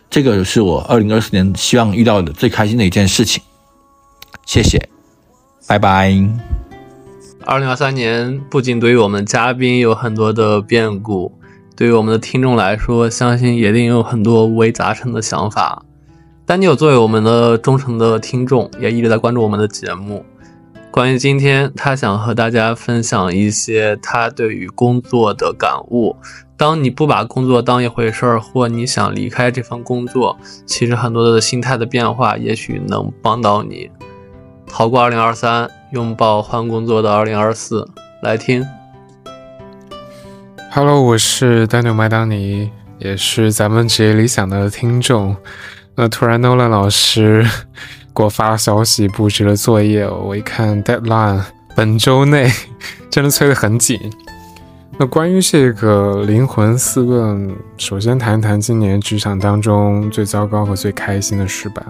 [0.10, 3.42] 这个是我二零二四年希望遇到的最开心的一件事情。
[4.46, 4.90] 谢谢，
[5.68, 6.14] 拜拜。
[7.46, 11.32] 二零二三年不仅对于我们嘉宾有很多的变故，
[11.76, 15.84] 对于我们的听众来说，相信也定有很多五味杂陈的想法。
[16.46, 20.26] 丹尼尔作为我们的忠诚的听众，也一直在关注我们的节目。
[20.94, 26.16] 关于今天，他想和大家分享一些他对于工作的感悟。
[26.56, 33.90] 当你不把工作当一回事儿，或你想离开这份工作，其实很多的心态的变化，也许能帮到你
[34.68, 37.88] 逃过2023，拥抱换工作的2024。
[38.22, 38.64] 来听。
[40.70, 45.36] Hello，我是丹尼麦当尼，也是咱们职业理想的听众。
[45.96, 47.44] 那突然，Nolan 老师。
[48.16, 51.42] 给我发消息布置了作业，我一看 deadline
[51.76, 52.48] 本周内
[53.10, 54.00] 真的催得很紧。
[55.00, 61.84] 那关于这个灵魂四问，首先谈谈今年职场当中最糟糕和最开心的事吧。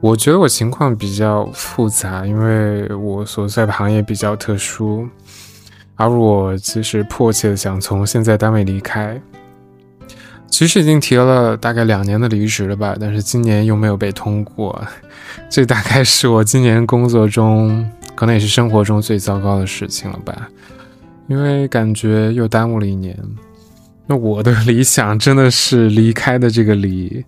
[0.00, 5.06] 我觉得我情况比较复杂，因为我所在的行业比较特殊，
[5.96, 9.20] 而我其实迫切的想从现在单位离开。
[10.50, 14.82] 其实已经提了大概两年的离职了吧，但是今年又没有被通过，
[15.48, 20.48] 这大概是我今年工作中，可能也是生活中最糟糕的事情了吧，
[21.28, 23.16] 因为感觉又耽误了一年。
[24.06, 27.24] 那我的 理想真的是离开的这个离。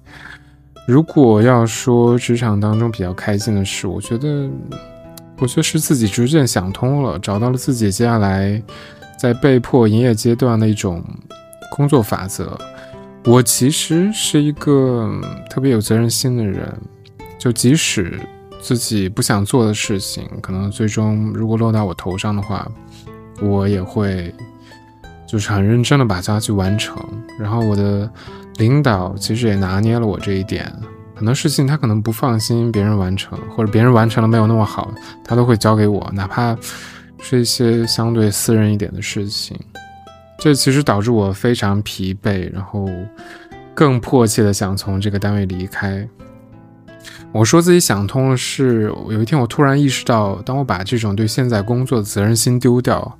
[0.87, 4.49] 如果要说职场当中比较开心的事，我觉得，
[5.39, 8.61] 我觉得是自己逐渐想通了，找到了自己接下来
[9.17, 11.05] 在被迫营业阶段的一种
[11.71, 12.59] 工作法则。
[13.25, 15.11] 我其实是一个
[15.51, 16.73] 特别有责任心的人，
[17.39, 18.19] 就即使
[18.61, 22.67] 自己不想做的事情，可能最终如果落到我头上的话，
[23.41, 24.35] 我也会
[25.29, 26.97] 就是很认真的把它去完成。
[27.39, 28.11] 然后我的
[28.57, 30.73] 领导其实也拿捏了我这一点，
[31.15, 34.91] 很多事情他可能不放心别人完成，或者别人完成了没有那么好，
[35.23, 36.57] 他都会交给我，哪怕
[37.21, 39.59] 是一些相对私人一点的事情。
[40.41, 42.89] 这其实导致我非常疲惫，然后
[43.75, 46.09] 更迫切的想从这个单位离开。
[47.31, 53.19] 我说自己想通了，是有一天我突然意识到，当我把这种对现在工作的责任心丢掉，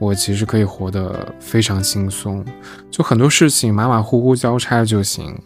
[0.00, 2.44] 我其实可以活得非常轻松，
[2.90, 5.38] 就很多事情马马虎虎交差就行，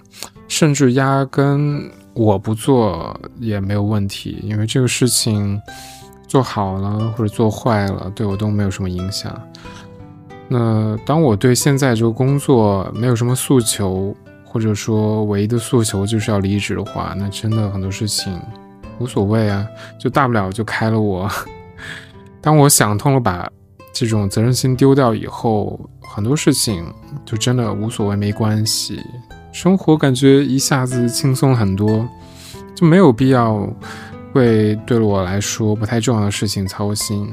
[0.49, 5.61] 甚至压根我不做也没有问题，因为这个事情
[6.27, 9.39] 做好了或者做坏了，对我都没有什么影响。
[10.53, 14.13] 那当我对现在这个工作没有什么诉求，
[14.45, 18.37] 或者说唯一的诉求就是要离职的话，那真的很多事情
[18.99, 19.65] 无所谓啊，
[19.97, 21.31] 就大不了就开了我。
[22.43, 23.49] 当我想通了，把
[23.93, 26.85] 这种责任心丢掉以后，很多事情
[27.25, 29.01] 就真的无所谓，没关系，
[29.53, 32.05] 生活感觉一下子轻松很多，
[32.75, 33.73] 就没有必要
[34.33, 37.33] 为对我来说不太重要的事情操心，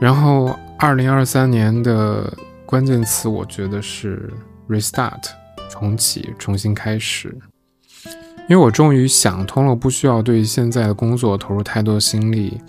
[0.00, 0.56] 然后。
[0.82, 4.28] 二零二三年的关键词，我觉得是
[4.68, 5.30] restart，
[5.70, 7.32] 重启，重新开始。
[8.48, 12.60] 因为我终于想通了，不需要对现在的工作投入太多心力，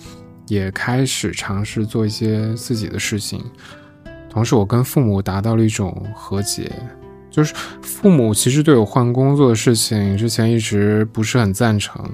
[0.46, 3.44] 也开始尝试做一些自己的事情。
[4.30, 6.72] 同时，我跟父母达到了一种和解，
[7.32, 12.08] 就是父母其实对我换工作的事情之前一直不是很赞成。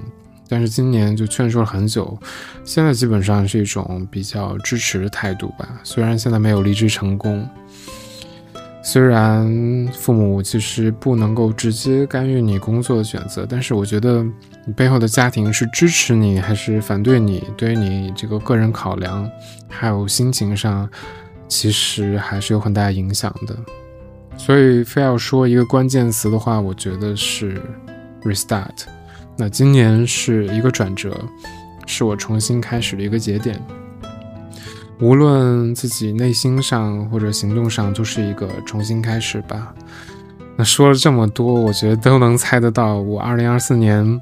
[0.50, 2.18] 但是今年就劝说了很久，
[2.64, 5.80] 现在基本上是一种比较支持的态度吧。
[5.84, 7.48] 虽然现在没有离职成功，
[8.82, 9.46] 虽然
[9.94, 14.24] 父母其实不能够直接干预你工作的选择，但是我觉得
[14.64, 19.30] 你背后的家庭是支持你还是反对你，对于你这个个人考量
[19.68, 20.90] 还有心情上，
[21.46, 23.56] 其实还是有很大影响的。
[24.36, 27.60] 所以非要说一个关键词的话，我觉得是
[28.22, 28.86] restart。
[29.36, 31.16] 那今年是一个转折，
[31.86, 33.60] 是我重新开始的一个节点。
[35.00, 39.74] 无论自己内心上或者行动上，都是一个重新开始吧。
[40.56, 44.20] 那说了这么多，我觉得都能猜得到，我二零二四年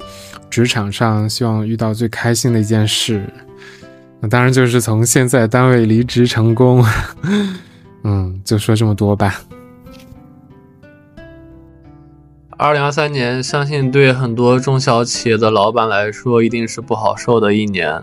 [0.48, 3.28] 职场上希望遇到最开心的一件事，
[4.20, 6.84] 那当然就是从现在单位离职成功。
[8.04, 9.34] 嗯，就说这么多吧。
[12.60, 18.02] 二零二三年，相信对很多中小企业的老板来说，一定是不好受的一年。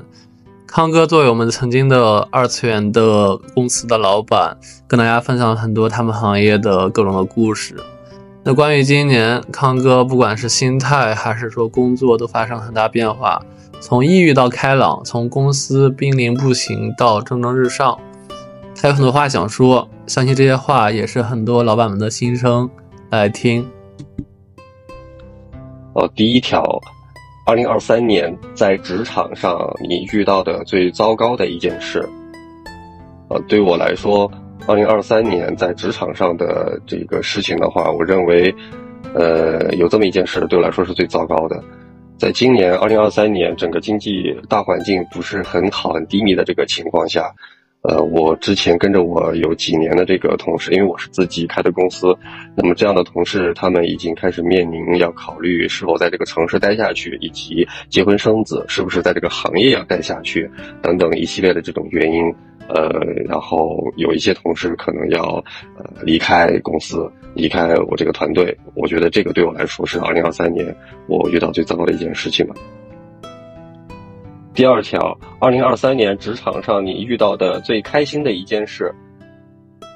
[0.65, 4.55] 康哥作为我们曾经的二次元的公司的老板，
[4.87, 7.75] 跟大家分享了很多他们行业的各种的故事。
[8.45, 13.43] 那关于今年康哥，不管是心态还是说工作，都发生了很大变化，
[13.81, 17.99] 从抑郁到开朗，从公司濒临不行到蒸蒸日上，
[18.73, 22.69] 他有很多话想说，相信这些话也是很多老板们的心声，
[23.09, 23.67] 来听。
[25.95, 26.79] 呃，第一条。
[27.47, 32.03] 二零二三年在职场上你遇到的最糟糕的一件事，
[33.29, 34.31] 呃，对我来说，
[34.65, 38.51] 二零二三年在职场上的这个事情的话，我认为，
[39.13, 41.63] 呃，有这么一件事对我来说是最糟糕的。
[42.17, 47.31] 在今年二零二三年整个经济大环境不是很好、很低迷的这个情况下。
[47.87, 52.15] 呃，我之前跟着我有几年的这个同事，因为我是自己开的公司，
[52.55, 60.49] 那么这样的同事，他们已经开始面临要考虑是否在这个城市待下去，以及结婚生子，是不是在这个行业要待下去，
[60.81, 62.23] 等等一系列的这种原因。
[62.67, 62.89] 呃，
[63.27, 65.21] 然后有一些同事可能要
[65.77, 68.57] 呃离开公司，离开我这个团队。
[68.73, 70.75] 我觉得这个对我来说是二零二三年
[71.07, 72.55] 我遇到最糟糕的一件事情了。
[74.55, 78.89] 第二条，二零二三年职场上你遇到的最开心的一件事，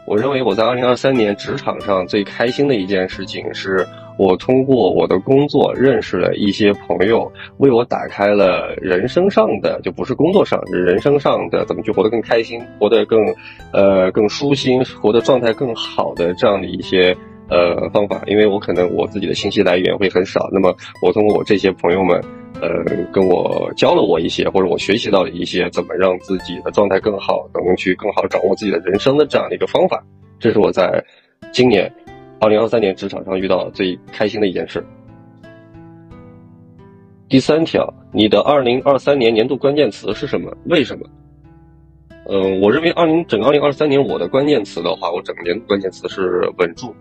[0.05, 13.17] 我认为我在二零二三年职场上最开心的一件事情，是我通过我的工作认识了一些朋友，为我打开了人生上的，就不是工作上，是人生上的怎么去活得更开心，活得更，
[13.71, 17.15] 呃，更舒心，活得状态更好的这样的一些
[17.47, 18.21] 呃方法。
[18.27, 22.21] 因为我可能我自己的信息来源会很少，那么我通过我这些朋友们。
[22.61, 30.03] 呃，跟我教了我一些，或者我学习到了一些，怎么让自己的状态更好，能去更好掌握自己的人生的这样的一个方法。
[30.39, 31.01] 这是我在
[31.53, 31.89] 今年
[32.39, 34.85] 二零二三年职场上遇到最开心的一件事。
[37.29, 40.51] 第三条，你的二零二三年年度关键词是什么？
[40.65, 41.05] 为什么？
[42.27, 46.93] 嗯，我认为二零整个二零二三年我的关键词的话，我整个年度关键词是稳住。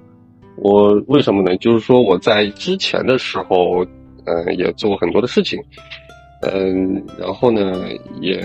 [0.57, 1.57] 我为什么呢？
[1.57, 3.85] 就是说我在之前的时候。
[4.29, 5.59] 嗯，也做过很多的事情，
[6.43, 7.89] 嗯，然后呢，
[8.21, 8.41] 也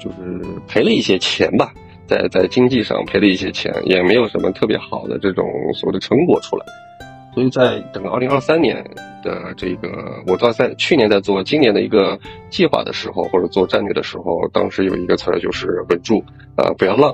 [0.00, 1.72] 就是赔了一些钱吧，
[2.06, 6.64] 在在经济上赔了一些钱，也没有什么特别好的这种所谓的成果出来，
[7.34, 8.82] 所以在整个二零二三年
[9.22, 9.88] 的这个，
[10.26, 12.18] 我到在去年在做今年的一个
[12.50, 16.24] 计划的时候，或者做战略的时候，当时有一个词儿就是稳住
[16.56, 17.12] 啊，不要浪。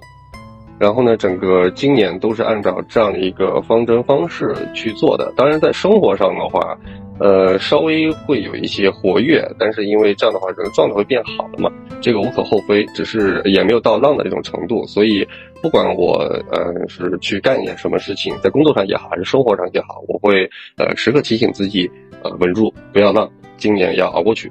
[0.78, 5.32] 然后呢，整个今年都是按照这样的一个方针方式去做的。
[5.36, 6.78] 当然，在生活上的话，
[7.20, 12.84] 呃，稍微会有一些活跃，但是因为这样的话，人的状态会变好了嘛，这个无可厚非。
[12.94, 14.86] 只是也没有到浪的这种程度。
[14.86, 15.26] 所以，
[15.60, 16.14] 不管我
[16.50, 21.90] 呃是去干一件什么事情，在工作上也好，还是生活上也好，我会呃时刻提醒自己，
[22.22, 24.50] 呃稳住，不要浪，今年要熬过去。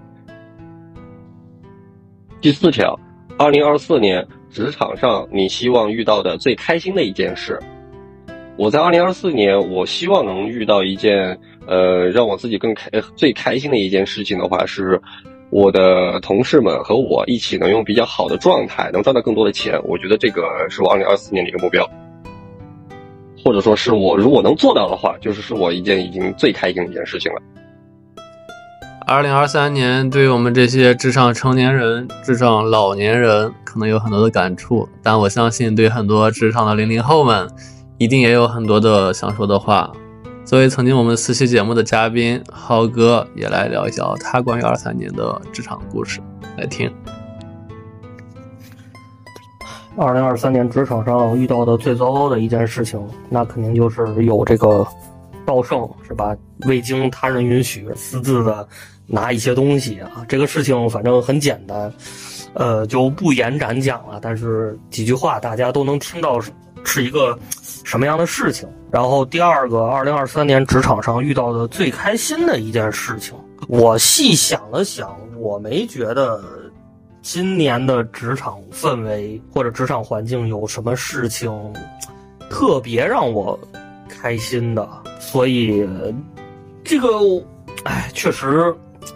[2.42, 3.00] 第四条，
[3.38, 4.28] 二零二四年。
[4.50, 7.60] 职场上，你希望遇到的最开心的一件事？
[8.56, 15.00] 我在二零二四年，我希望能遇到一件，呃，让我自己更开、最开心的一件事情的话，是
[15.50, 19.80] 我的同事们和我一起能用比较好的状态，能赚到更多的钱。
[19.84, 21.90] 我觉得这个是我二零二四年的一个目标，
[23.44, 27.42] 或者说是我如果能做到的话，就是是我一件已经最开心的一件事情了。
[29.06, 37.48] 二零二三年对于我们这些职场成年人、职场老年人，可能有很多的感触，但我相信对很多职场的零零后们，
[37.98, 39.90] 一定也有很多的想说的话。
[40.48, 46.22] 作为曾经我们四期节目的嘉宾，浩哥也来聊一聊他关于二三年的职场故事，
[46.58, 46.90] 来听。
[49.98, 54.88] 二零二三年职场上遇到的最糟糕的一件事情，那肯定就是有这个
[55.46, 56.34] 盗圣，是吧？
[56.66, 58.66] 未经他人允许私自的。
[59.10, 61.90] 拿一些东西啊，这个事情反正很简单，
[62.54, 64.20] 呃，就不延展讲了。
[64.22, 66.42] 但是几句话大家都能听到
[66.88, 67.38] 是一个
[67.84, 68.68] 什么样的事情。
[68.90, 73.36] 然后第二个，二零二三年职场上遇到的最开心的一件事情，
[73.68, 76.42] 我细想了想，我没觉得
[77.22, 81.52] 今年的职场氛围或者职场环境有什么事情
[82.50, 83.60] 特别让我
[84.08, 84.88] 开心的。
[85.20, 85.86] 所以
[86.84, 87.08] 这个，
[87.84, 88.74] 哎，确实。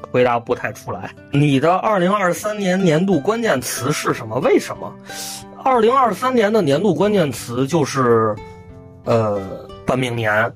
[0.09, 1.09] 回答不太出来。
[1.31, 4.37] 你的二零二三年年度关键词是什么？
[4.39, 4.93] 为什么？
[5.63, 8.35] 二零二三年的年度关键词就是，
[9.05, 9.39] 呃，
[9.85, 10.53] 本命年。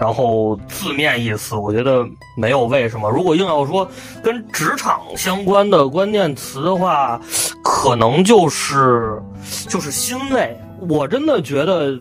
[0.00, 2.04] 然后字面意思，我觉得
[2.36, 3.08] 没有为什么。
[3.08, 3.88] 如果硬要说
[4.24, 7.20] 跟职场相关的关键词的话，
[7.62, 9.22] 可能就是
[9.68, 10.58] 就是欣慰。
[10.88, 11.96] 我真的觉得，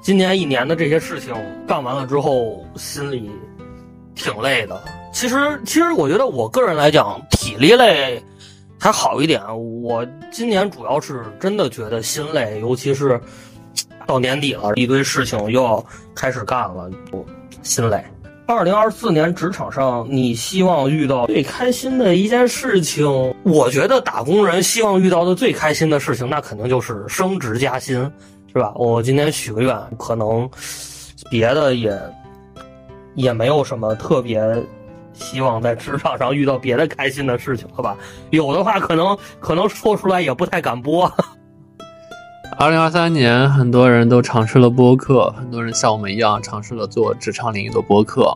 [0.00, 1.34] 今年一年的这些事情
[1.66, 3.32] 干完了之后，心里
[4.14, 4.80] 挺累的。
[5.12, 8.22] 其实，其实我觉得我个人来讲，体力累，
[8.86, 9.42] 还好一点。
[9.82, 13.20] 我今年主要是真的觉得心累，尤其是
[14.06, 15.84] 到年底了，一堆事情又要
[16.14, 16.88] 开始干了，
[17.64, 18.00] 心累。
[18.46, 23.04] 二零二四年职场上，你希望遇到最开心的一件事情？
[23.42, 27.96] 我觉得打工人希望遇到的最开心的事情，那肯定就是升职加薪，
[28.52, 28.72] 是吧？
[28.76, 30.48] 我今天许个愿，可能
[31.28, 32.00] 别的也
[33.16, 34.40] 也没有什么特别。
[35.16, 37.96] 希望在职场上遇到别的开心的事情，了吧？
[38.30, 41.10] 有的话，可能可能说出来也不太敢播。
[42.58, 48.32] 二零二三年，很多人都尝试了播客，很多人像我们一样尝试了做职场领域的播客。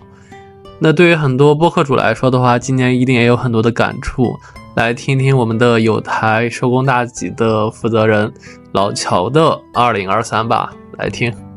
[0.78, 4.34] 那对于很多播客主来说的话，今年一定也有很多的感触。
[4.76, 8.32] 来听听我们的有台收工大吉的负责人
[8.72, 11.49] 老乔的二零二三吧，来听。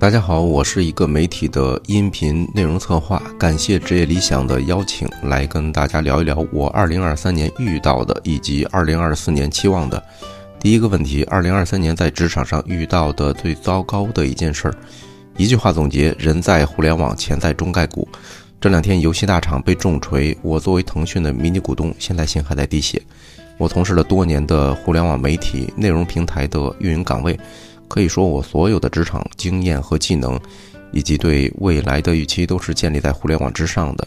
[0.00, 10.02] 大家好，我是一个媒体的音频内容策划，感谢职业理想的邀请，来跟大家聊一聊我2023年遇到的以及2024年期望的。
[10.58, 14.74] 第一个问题，2023年在职场上遇到的最糟糕的一件事儿，
[15.36, 18.08] 一句话总结：人在互联网，钱在中概股。
[18.58, 23.02] 这两天游戏大厂被重锤，我作为腾讯的迷你股东，现在心还在滴血。
[23.58, 27.38] 我从事了多年的互联网媒体内容平台的运营岗位。
[27.90, 30.38] 可以说，我所有的职场经验和技能，
[30.92, 34.06] 以及对未来的预期，都是建立在互联网之上的。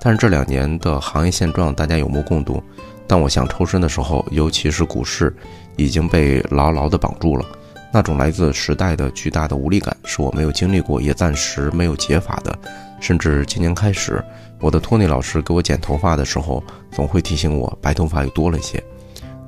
[0.00, 2.62] 但是这两年的行业现状，大家有目共睹。
[3.08, 5.34] 当我想抽身的时候，尤其是股市
[5.74, 7.44] 已经被牢牢地绑住了，
[7.92, 12.56] 那种来自时代的巨大的无力感，是我没有经历过，也暂时没有解法的。
[13.00, 14.24] 甚至今年开始，
[14.60, 16.62] 我的托尼老师给我剪头发的时候，
[16.92, 18.80] 总会提醒我，白头发又多了些。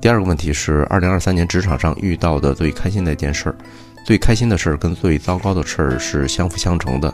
[0.01, 3.57] 第二个问题是，二零二三年职场上遇到的最开心的一件事儿，
[4.05, 7.12] 最开心的事儿跟最糟糕的事儿是相辅相成的。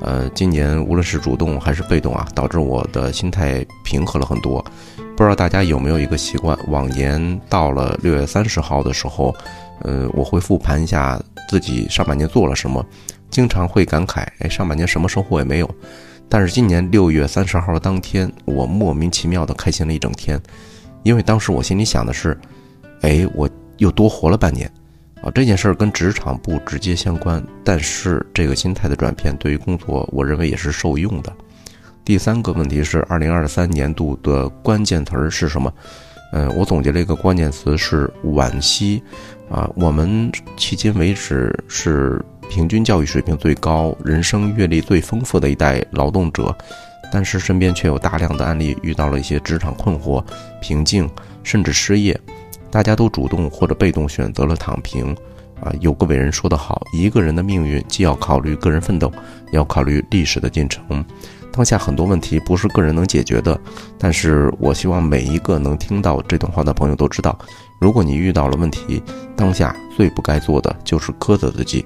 [0.00, 4.64] 呃，今年无论是主动还是被动啊，导致我的心态平和了很多。
[5.16, 9.32] 不知道大家有没有一个习惯，往年到了六月三十号的时候，
[9.82, 12.84] 呃，我会复盘一下自己上半年做了什么，
[13.30, 15.74] 经常会感慨，哎，上半年什么收获也没有。
[16.28, 20.40] 但是今年六月三十号当天，我莫名其妙的开心了一整天。
[21.02, 22.38] 因为当时我心里想的是，
[23.00, 23.48] 哎，我
[23.78, 24.70] 又多活了半年，
[25.22, 31.32] 啊，这件事儿跟职场不直接相关，但是这个心态的转变对于工作，我认为也是受用的。
[32.04, 35.72] 第三个问题是，二零二三年度的关键词儿是什么？
[36.32, 39.02] 嗯，我总结了一个关键词是惋惜，
[39.50, 46.56] 啊，我们迄今为止是平均教育水平最高、人生阅历最丰富的一代劳动者。
[47.12, 50.24] 但是身边却有大量的案例遇到了一些职场困惑、
[50.62, 51.06] 瓶颈，
[51.42, 52.18] 甚至失业，
[52.70, 55.14] 大家都主动或者被动选择了躺平。
[55.60, 59.12] 啊，有个伟人说得好，一个人的命运既要考虑个人奋斗，
[59.52, 61.04] 也要考虑历史的进程。
[61.52, 63.60] 当下很多问题不是个人能解决的，
[63.98, 67.38] 但是我希望每一个能听到这段话的朋友都知道，
[67.78, 69.00] 如果你遇到了问题，
[69.36, 71.84] 当下最不该做的就是苛责自己。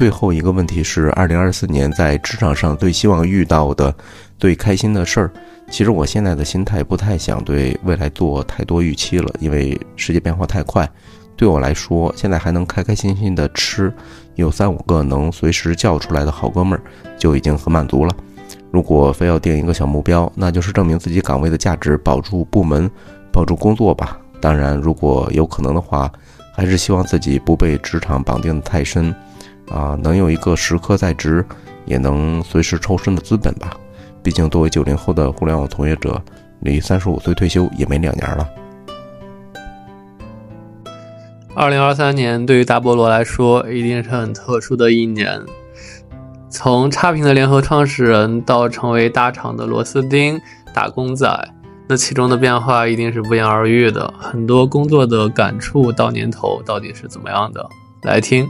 [0.00, 3.94] 最后一个问题是，二零二四年在职场上最希望遇到的、
[4.38, 5.30] 最开心的事儿。
[5.68, 10.88] 其实我现在的心态不太想对未来做太多预期了，因为世界变化太快。
[11.36, 13.92] 对我来说，现在还能开开心心的吃，
[14.36, 16.82] 有三五个能随时叫出来的好哥们儿，
[17.18, 18.16] 就已经很满足了。
[18.70, 22.90] 如果非要定一个小目标，那就是证明自己岗位的价值，保住部门，
[23.30, 24.18] 保住工作吧。
[24.40, 26.10] 当然，如果有可能的话，
[26.54, 29.14] 还是希望自己不被职场绑定的太深。
[29.70, 31.44] 啊，能有一个时刻在职，
[31.86, 33.76] 也能随时抽身的资本吧。
[34.22, 36.20] 毕竟作为九零后的互联网从业者，
[36.60, 38.46] 离三十五岁退休也没两年了。
[41.54, 45.40] 二零二三年对于大菠萝来说，一定是很特殊的一年。
[46.48, 50.40] 从差评的联合创始人到成为大厂的螺丝钉、
[50.74, 51.48] 打工仔，
[51.88, 54.12] 那其中的变化一定是不言而喻的。
[54.18, 57.68] 很多工作的感触到年头到底是怎么样的？
[58.02, 58.48] 来听。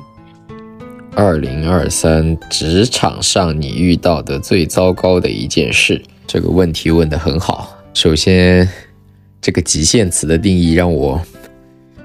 [1.17, 7.77] 二零二三职场上你遇到的最糟糕的一件事，这个问题问得很好。
[7.93, 8.67] 首先，
[9.41, 11.21] 这个极限词的定义让我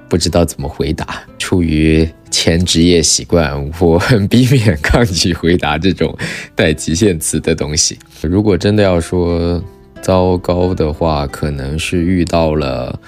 [0.10, 1.24] 不知道怎么回答。
[1.38, 6.16] 出于前职业习惯，我很避免抗拒回答这种
[6.56, 7.98] 带极限词的东西。
[8.22, 9.64] 如果真的要说
[10.02, 13.00] 糟糕的话，可能是遇到了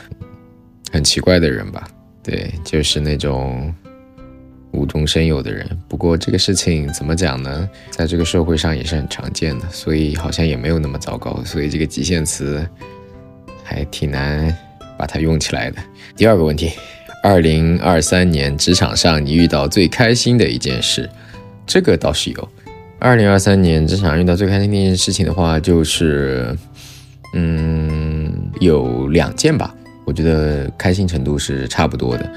[0.92, 1.88] 很奇怪的人吧。
[2.24, 3.74] 对，就是那种。
[4.72, 7.70] 无中生有的人，不过这个事情怎么讲呢？
[7.90, 11.42] 在这个社会上也是很常见的，所以好像也没有那么糟糕。
[11.44, 12.68] 所以这个极限词
[13.64, 14.56] 还挺难
[14.98, 15.78] 把它用起来的。
[16.16, 16.72] 第二个问题，
[17.24, 21.10] 二零二三年职场上你遇到最开心的一件事，
[21.66, 22.50] 这个倒是有。
[23.00, 26.58] 二零二三年职场上遇到最开心的一件事情的话，就是，
[27.34, 29.74] 嗯，有两件吧。
[30.04, 32.32] 我觉得开心程度是差不多的。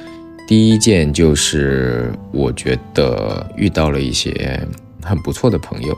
[0.50, 4.60] 第一件就是我觉得遇到了一些
[5.00, 5.96] 很不错的朋友，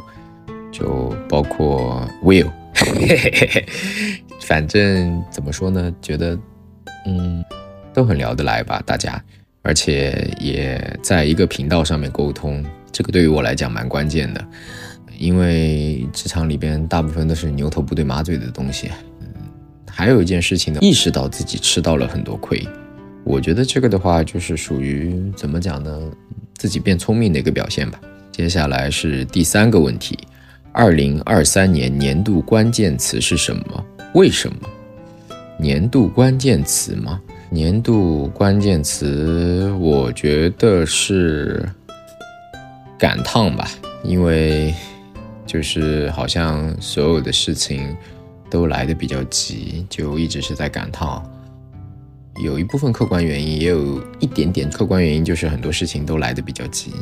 [0.71, 2.51] 就包括 Will，
[4.43, 6.39] 反正怎么说呢，觉得
[7.07, 7.43] 嗯
[7.95, 9.25] 都很聊得来吧，大家，
[9.63, 14.47] 而且也在一个频道上面沟通，这个对于我来讲蛮关键的，
[15.17, 18.91] 因为职场里边大部分都是牛头不对马嘴的东西。
[19.91, 22.63] 还有一件事情呢，意识到自己吃到了很多亏，
[23.25, 26.01] 我觉得这个的话就是属于怎么讲呢，
[26.57, 28.01] 自己变聪明的一个表现吧。
[28.31, 30.19] 接下来是第三个问题，
[30.73, 33.85] 二零二三年年度关键词是什么？
[34.15, 34.69] 为什么？
[35.59, 37.21] 年度关键词吗？
[37.51, 41.69] 年度关键词，我觉得是
[42.99, 43.69] 感叹吧，
[44.03, 44.75] 因为
[45.47, 47.97] 就是好像所有的事情。
[48.51, 51.09] 都来的比较急，就一直是在感叹。
[52.41, 56.93] 有一部分客观原因，也有一点点客观原因，就是很多事情都来的比较急。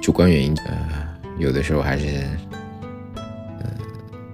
[0.00, 1.08] 主观原因，呃，
[1.38, 2.06] 有的时候还是，
[3.16, 3.66] 呃，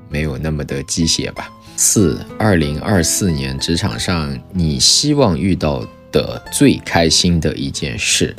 [0.09, 1.51] 没有那么的鸡血吧。
[1.77, 8.35] 四，二零二四年职场上你希望遇到的最开心的一件事，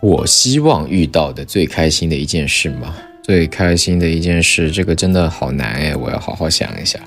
[0.00, 2.94] 我希望遇到的最开心的一件事吗？
[3.22, 6.98] 最开心的一件事，这个真的好难哎，我要好好想一下。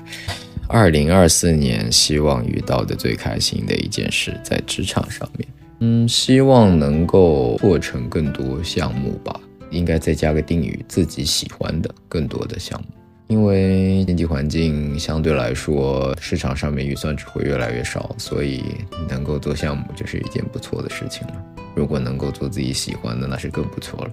[0.68, 5.48] 二零二四年希望遇到的最开心的一件事，在职场上面，
[5.80, 9.40] 嗯，希望能够做成更多项目吧。
[9.70, 12.86] 应该再加个定语，自己喜欢的更多的项目。
[13.28, 18.62] 因为经济环境相对来说，市场上面预算只会越来越少，所以
[19.08, 21.34] 能够做项目就是一件不错的事情了。
[21.74, 24.10] 如果能够做自己喜欢的，那是更不错了。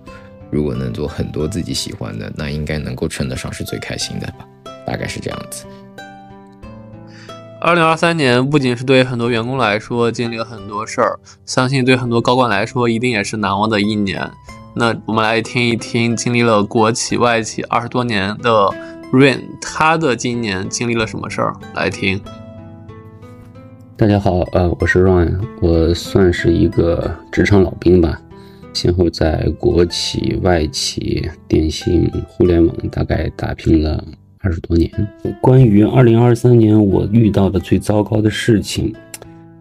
[0.49, 4.47] 如果能做很多自己喜欢的，那应该能够称得上是最开心的吧。
[4.85, 5.65] 大概是这样子。
[7.65, 14.29] 二零二三年不仅是对很多员工来说经历了很多事儿，相信对很多高管来说一定也是难忘的一年。
[14.75, 18.51] 那我们来听一听经历了国企外企二十多年的
[19.13, 21.53] Rain，他的今年经历了什么事儿？
[21.73, 22.19] 来听。
[23.95, 28.19] 大家好，呃，我是 Rain，我算是一个职场老兵吧，
[28.73, 34.03] 先后在国企、外企、电信、互联网大概打拼了。
[34.43, 34.91] 二十多年，
[35.41, 38.93] 关于二零二三年我遇到的最糟糕的事情，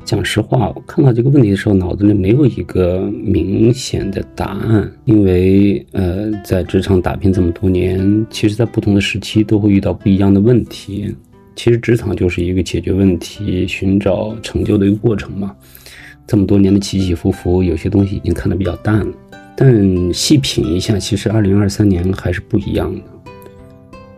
[0.05, 4.91] 讲实话，我看到这个问题的时候，脑子里没有一个明显的答案。
[5.05, 11.15] 因为呃，在职场打拼这么多年，其实，在不同的时期都会遇到不一样的问题。
[11.55, 15.55] 其实，职场就是一个解决问题、寻找成就的一个过程嘛。
[16.27, 19.15] 这么多年的起起伏伏，有些东西已经看得比较淡了。
[19.55, 23.01] 但细品一下，其实二零二三年还是不一样的。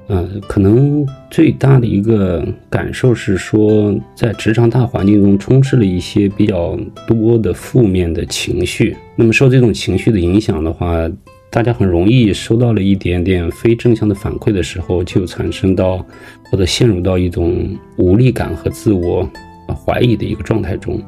[0.06, 8.94] 呃，可能最大的一个感受是说，在职场大环境中充斥了一些比较多的负面的情绪。
[9.16, 11.10] 那么受这种情绪的影响的话，
[11.50, 16.04] 大家很容易收到了一点点非正向的反馈的时候，就产生到
[16.50, 19.26] 或者陷入到一种无力感和自我
[19.68, 21.00] 怀疑的一个状态中。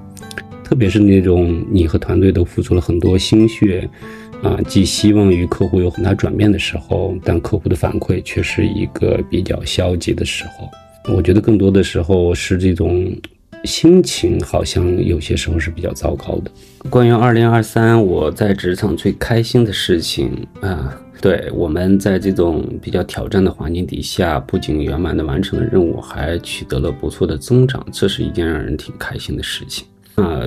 [0.64, 3.88] 特别是那种你和团队都付出了很多心血。
[4.42, 10.68] 啊，寄希望于客户有很大转变的时候，但客户的反馈却是一个比较消极的时候。
[11.14, 13.10] 我觉得更多的时候是这种
[13.64, 16.50] 心情，好像有些时候是比较糟糕的。
[16.90, 29.86] 关于二零二三，我在职场最开心的事情啊，对我们在这种比较挑战的环境底下，不仅圆满的完成了任务，还取得了不错的增长，这是一件让人挺开心的事情。
[30.16, 30.40] 啊。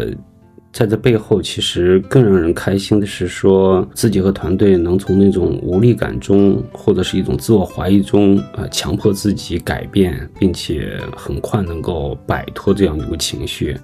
[0.72, 13.76] 在这背后，其实更让人开心的是，说自己和团队能从那种无力感中，或者是一种自我怀疑中，呃，强迫自己改变，并且很快能够摆脱这样的一个情绪，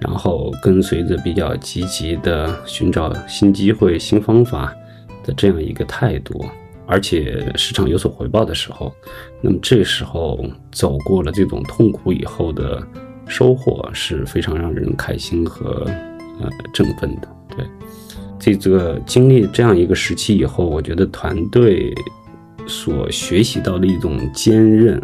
[0.00, 4.74] 然后跟随着比较积极的寻找新机会、新方法
[5.24, 6.44] 的这样一个态度，
[6.86, 8.92] 而且市场有所回报的时候，
[9.40, 12.84] 那么这时候走过了这种痛苦以后的
[13.28, 15.86] 收获是非常让人开心和。
[16.40, 17.28] 呃，振奋的，
[18.38, 21.94] 对，这个经历这样一个时期以后，我觉得团队
[22.66, 25.02] 所学习到的一种坚韧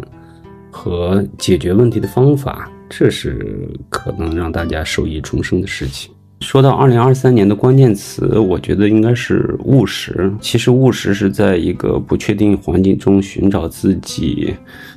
[0.69, 6.13] 和解决问题的方法，这是可能让大家受益终生的事情。
[6.41, 10.29] 说到二零二三年的关键词，我觉得应该是务实。
[10.41, 14.53] 其实务实是在一个不确定环境中寻找自己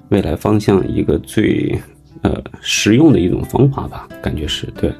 [0.09, 1.78] 未来方向一个最
[2.22, 4.93] 呃实用的一种方法吧，感觉是对。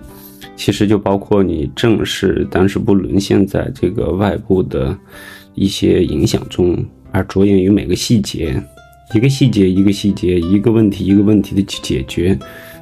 [0.57, 4.97] 其实就包括你正视，但是不沦陷在这个外部的
[5.55, 6.77] 一些影响中，
[7.13, 8.61] 而着眼于每个细节，
[9.15, 12.37] 一个细节一个细节，一个问题一个问题的去解决，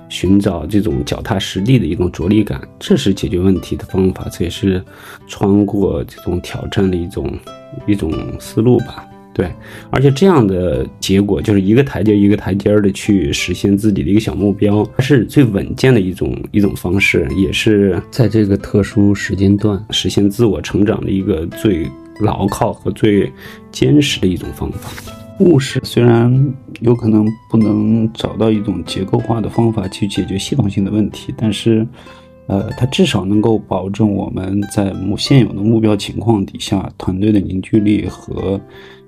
[0.09, 4.83] 寻找这种脚踏实地的一种着力感，这是解决问题的方法，这也是
[5.27, 7.37] 穿过这种挑战的一种
[7.87, 9.05] 一种思路吧。
[9.35, 9.53] 对，
[9.91, 23.30] 而且这样的结果就是一个台阶一个台阶的去实现自己的一个小目标，它是最稳健的一种一种方式，也是在这个特殊时间段实现自我成长的一个最牢靠和最
[23.72, 24.91] 坚实的一种方法。
[25.41, 31.85] 务实虽然有可能不能找到一种结构化的方法去解决系统性的问题，但是，
[32.47, 38.61] 呃，它至少能够保证我们在目现有的目标情况底下，团队的凝聚力和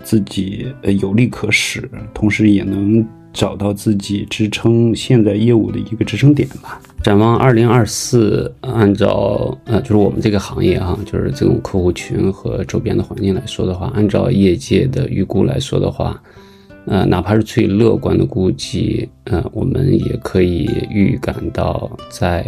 [0.07, 6.81] 自己呃有利可使，同时也能找到自己支撑现在业务的一个支撑点吧。
[7.03, 16.23] 展望二零二四，按照呃，就是我们这个行业哈，就是这种客户群和周边的环境来说的话，按照业界的预估来说的话，
[16.87, 22.47] 呃，哪怕是最乐观的估计，呃，我们也可以预感到在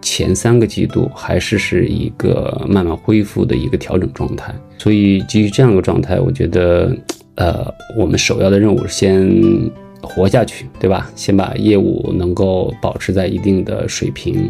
[0.00, 4.54] 前三个季度还是是一个慢慢恢复的一个调整状态。
[4.78, 6.96] 所以基于这样一个状态，我觉得，
[7.36, 9.70] 呃，我们首要的任务是先。
[10.00, 11.10] 活下去，对吧？
[11.16, 14.48] 先把业务能够保持在一定的水平，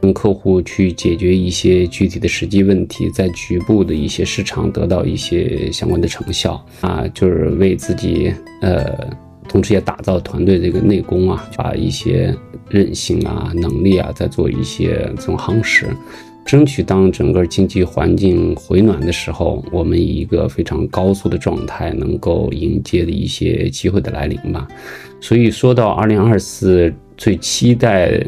[0.00, 8.92] 跟客户去解决一些具体的实际问题，在局部的一些市场得到一些相关的成效啊，就是为自己呃，
[9.48, 12.34] 同时也打造团队这个内功啊，把一些
[12.70, 15.86] 韧性啊、能力啊，在做一些这种夯实。
[16.46, 24.66] 争取当整个经济环境回暖的时候，我们以一个非常高速的状态，能够迎接的一些机会的来临吧。
[25.20, 28.24] 所以说到二零二四，最期待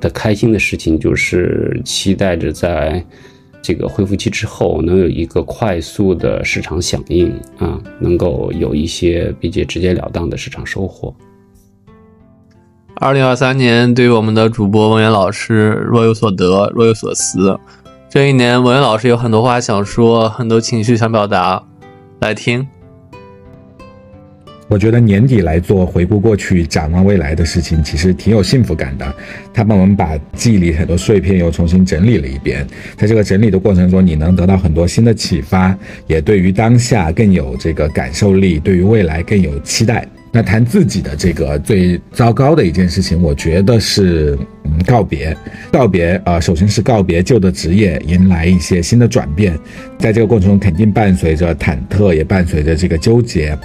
[0.00, 3.04] 的开心的事情，就是期待着在
[3.62, 11.14] 这个恢复期之后，能有一个快速的市场响应啊，能够有一些比较直截了当的市场收获。
[12.96, 17.58] 二零二三年对于我们的主播文渊老师若有所得，若有所思。
[18.08, 21.62] 这一年，文渊老师有很多话想说，很多情绪想表达，
[22.20, 22.66] 来听。
[24.68, 29.14] 我觉得年底来做回顾过去、展望未来的事情，其实挺有幸福感的。
[29.52, 32.66] 他帮我们把记忆里很多碎片又重新整理了一遍，
[32.96, 35.76] 在这个整理的过程中，你能得到很多新的启发，
[36.06, 40.06] 也对于当下更有这个感受力，对于未来更有期待。
[40.34, 45.36] 那谈自己的这个最糟糕的一件事情，我觉得是嗯告别，
[45.70, 49.58] 告别啊，首先是告别旧的职业，迎来一些新的转变，
[49.98, 53.56] 在这个过程中肯定伴随着忐忑，也伴随着这个纠结。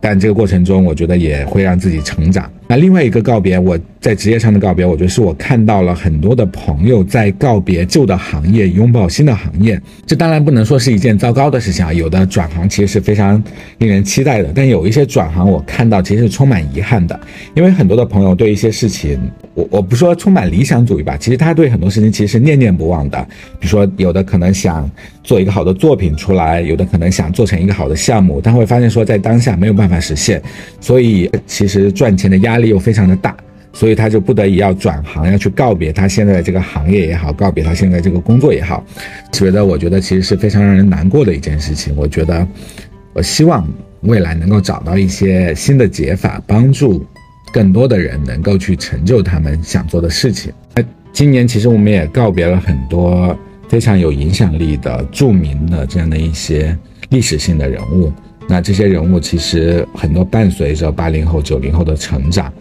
[0.00, 2.50] 但这个过程中，我觉得也会让自己成长。
[2.72, 9.78] 那另外一个告别，我在职业上的告别，我觉得是我看到了很多的朋友在告别旧的行业，拥抱新的行业。
[10.06, 13.44] 这当然不能说是一件糟糕的事情啊，有的转行其实是非常
[13.76, 14.50] 令人期待的。
[14.54, 17.20] 但有一些转行，我看到其实是充满遗憾的，
[17.54, 19.20] 因为很多的朋友对一些事情，
[19.52, 23.22] 我我不说充满理想主义吧，其实他对很多事情其实是念念不忘的。
[23.60, 24.90] 比如说，有的可能想
[25.22, 30.42] 做一个好的作品出来，有的可能想做成一个好的项目，但会发现说在当下没有办法实现，
[30.80, 33.36] 所以其实赚钱的压力力又非常的大，
[33.72, 38.84] 所以他就不得已要转行，要去告别他现在的这个行业也好，告别他现在这个工作也好，
[39.32, 41.94] 觉得我觉得其实是非常让人难过的一件事情。
[41.96, 42.46] 我觉得，
[43.12, 43.68] 我希望
[44.02, 47.04] 未来能够找到一些新的解法，帮助
[47.52, 50.52] 更多的人能够去成就他们想做的事情。
[50.74, 50.82] 那
[51.12, 53.36] 今年其实我们也告别了很多
[53.68, 56.76] 非常有影响力的著名的这样的一些
[57.10, 58.12] 历史性的人物。
[58.52, 62.52] 那这些人物其实很多伴随着八零后、九零后的成长，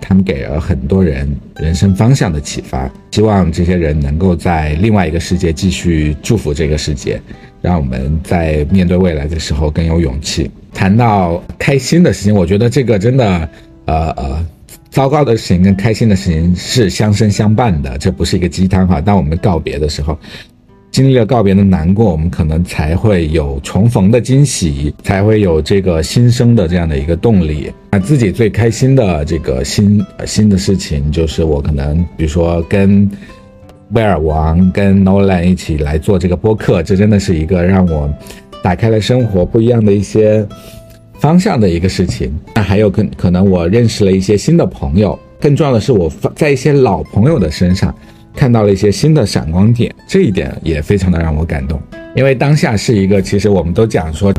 [0.00, 2.90] 他们给了很多人人生方向的启发。
[3.10, 7.20] 希望这些人能够在另外一个世界继续祝福这个世界，
[7.60, 10.50] 让我们在面对未来的时候更有勇气。
[10.72, 13.50] 谈到开心的事情，我觉得这个真的，
[13.84, 14.46] 呃呃，
[14.88, 18.98] 糟糕的事情跟开心的事情是相生相伴的，这不是一个鸡汤哈。
[18.98, 20.18] 当我们告别的时候。
[20.90, 27.70] 经历了告别的难过，我们可能才会有重逢的惊喜，才会有这个新生的这样的一个动力。
[27.92, 33.08] 那自己最开心的这个新新的事情，就是我可能比如说跟
[33.92, 38.10] 威尔王、跟 Nolan 一起来做这个播客，这真的是一个让我
[38.62, 40.46] 打开了生活不一样的一些
[41.20, 42.36] 方向的一个事情。
[42.54, 47.94] 那还有可可能我认识了一些新的朋友，更重要的是我在一些老朋友的身上。
[48.38, 51.82] 看到了一些新的闪光点，这一点也非常的让我感动。
[52.14, 54.32] 因为当下是一个，其实我们都讲说，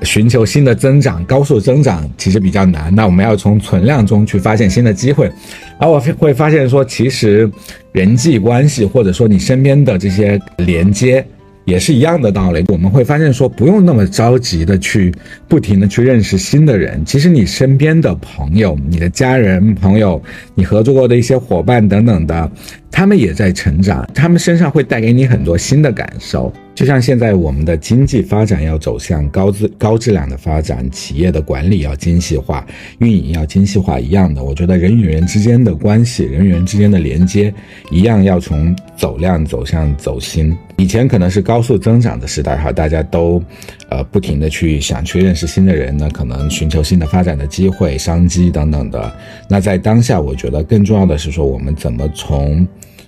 [0.00, 2.90] 寻求新的增长、高速增长其实比较难。
[2.94, 5.30] 那我们要从存量中去发现新的机会，
[5.78, 7.50] 而我会发现说，其实
[7.92, 11.22] 人际关系或者说你身边的这些连接，
[11.64, 12.64] 也是一样的道理。
[12.68, 15.12] 我们会发现说，不用那么着急的去
[15.48, 17.04] 不停的去认识新的人。
[17.04, 20.22] 其实你身边的朋友、你的家人、朋友、
[20.54, 22.50] 你合作过的一些伙伴等等的，
[22.90, 26.52] 他们也在成长，他们身上会带给你很多新的感受。
[26.74, 32.66] 就像现在我们的经济发展要走向高质高质量的发展，企业的管理要精细化，
[32.98, 37.54] 运营要精细化一样的，我觉得人与人之间的关系，人与人之间的连接，
[37.90, 40.56] 一样要从走量走向走心。
[40.76, 43.40] 以前可能是高速增长的时代，哈，大家都，
[43.88, 49.12] 呃，不停的去想去认识新的人呢，可能寻求新的发展的机会、商机等等的。
[49.48, 52.66] 那在当下，我觉得更重要的是说，我们怎么从。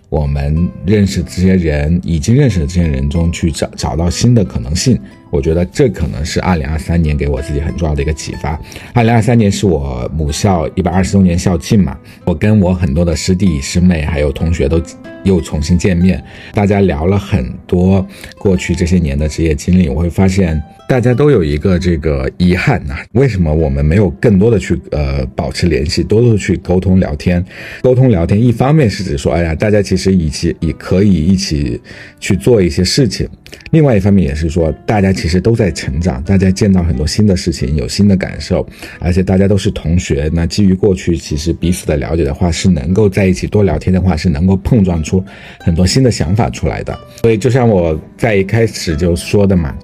[0.09, 4.99] 我们认识这些人，已经认识的这些人中去找找到新的可能性，
[5.31, 8.59] 我觉得这可能是二零二三年给我自己很重要的一个启发。
[8.93, 14.81] 二零二三年是我母校一百二十周年校庆嘛，我跟我很多的师弟师妹还有同学都
[15.25, 16.23] 又重新见面，
[16.53, 18.07] 大家聊了很多
[18.39, 20.63] 过去这些年的职业经历，我会发现。
[20.89, 27.45] 大家都有一个这个遗憾呐，为什么我们没有更多的去呃保持联系，多多去沟通聊天？
[27.83, 31.81] 沟通聊天，一方面是指说，哎呀，大家其实一起也可以一起
[32.21, 33.27] 去做一些事情；
[33.73, 38.65] 另外一方面也是说，大家其实都在成长，大家见到很多新的事情，有新的感受，
[39.01, 45.25] 而且大家都是同学，那基于过去其实彼此的了解的话，是能够在一起多聊天的话，是能够碰撞出
[45.59, 46.97] 很多新的想法出来的。
[47.23, 49.75] 所以就像我在一开始就说的嘛。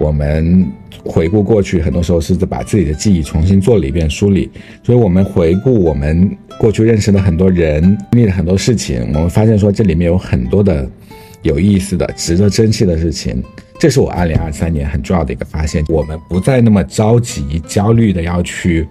[0.00, 0.64] 我们
[1.04, 4.48] 回顾过去，很多时候是在把自己的记忆重新做了一遍梳理。
[4.84, 7.82] 所以，我们回顾我们过去认识的很多人，
[8.12, 10.88] 经历了很多事情，我们发现说这里面有很多的
[11.42, 13.42] 有意思的、值得珍惜的事情。
[13.78, 15.84] 这是我二零二三年很重要的一个发现。
[15.88, 18.86] 我们不再那么着急、焦虑的要去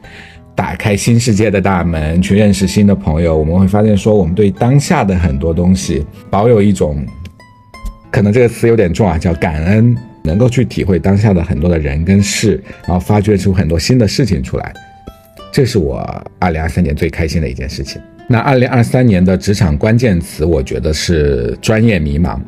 [0.55, 3.37] 打开新世界的大门，去认识新的朋友。
[3.37, 7.05] 我们会发现说，我们对当下的很多东西保有一种，
[8.11, 9.97] 可能这个词有点重啊，叫感恩。
[10.23, 14.73] 能够去体会当下的很多的人跟事，然后发掘出很多新的事情出来，
[15.53, 15.99] 这是我
[16.37, 18.01] 二零二三年最开心的一件事情。
[18.27, 22.41] 那二零二三年的职场关键词，我觉得是专业迷茫。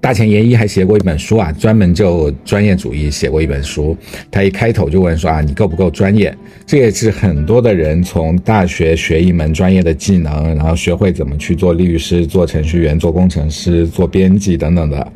[0.00, 3.94] 大前研一还写过一本书啊，专门就专业主义写过一本书。
[4.30, 6.34] 他一开头就问说啊，你够不够专业？
[6.66, 15.06] 这也是很多的人从大学学一门专业的技能，然后学会怎么去做律师、做程序员、做工程师、做编辑等等的。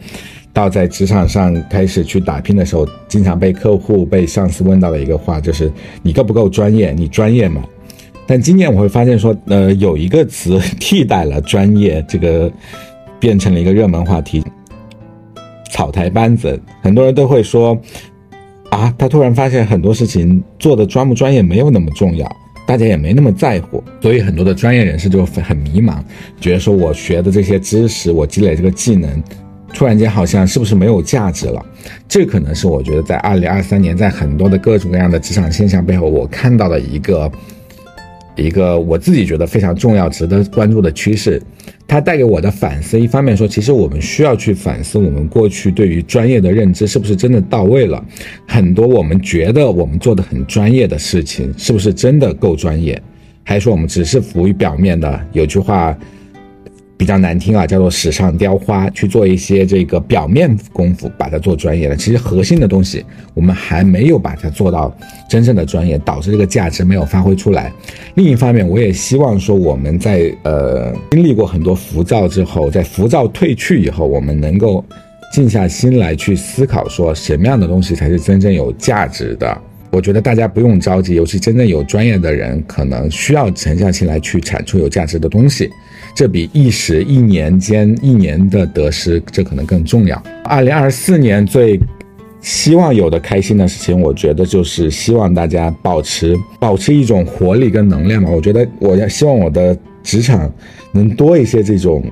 [0.52, 5.72] 到在职场上开始去打拼的时候，经常被客户、被上司问到的一个话就是：
[6.02, 6.92] 你够不够专业？
[6.92, 7.64] 你专业吗？
[8.26, 12.52] 但今年我会发现说，呃，有一个词 替代了专业，这个
[13.18, 14.44] 变成了一个热门话题——
[15.74, 16.58] 草台班子。
[16.80, 17.76] 很多人都会说，
[18.70, 25.96] 啊，他突然发现很多事情做的专不专业没有那么重要，大家也没那么在乎，所以很多的专业人士就很迷茫，
[26.40, 29.10] 觉得说我学的这些知识，我积累这个技能。
[29.72, 31.60] 突然间，好像是不是没有价值了？
[32.06, 37.28] 这可能是我觉得在二零二三年，在很多的各种各样的职场现象背后，我看到的一个
[38.36, 41.40] 一个我自己觉得非常重要、值得关注的趋势。
[41.86, 48.04] 它带给我的反思，一方面说，其实我们需要去反思我们过去对于专业的认知是不是真的到位了。
[48.46, 53.00] 很多我们觉得我们做的很专业的事情，是不是真的够专业？
[53.44, 55.20] 还是说我们只是浮于表面的？
[55.32, 55.96] 有句话。
[56.96, 61.96] 比较难听啊，叫做史上雕花，去做一些这个表面功夫，把它做专业了。
[61.96, 64.96] 其实核心的东西，我们还没有把它做到
[65.28, 67.72] 真正的专业，导致这个价值没有发挥出来。
[68.14, 74.84] 另一方面，我也希望说，我们在呃经历过很多浮躁之后，在浮躁褪去以后，我们能够
[75.32, 79.60] 静下心来去思考，说什么样的东西才是真正有价值的。
[79.94, 85.70] 我觉得大家不用着急，尤其真正有专业的人，可能需要沉下心来去产出有价值的东西。
[86.16, 90.20] 这比一时一年间一年的得失，这可能更重要。
[90.42, 91.78] 二零二四年最
[92.40, 98.28] 希望有的开心的事情，我觉得就是希望大家保持保持一种活力跟能量嘛。
[98.28, 100.52] 我觉得我要希望我的职场
[100.92, 102.04] 能多一些这种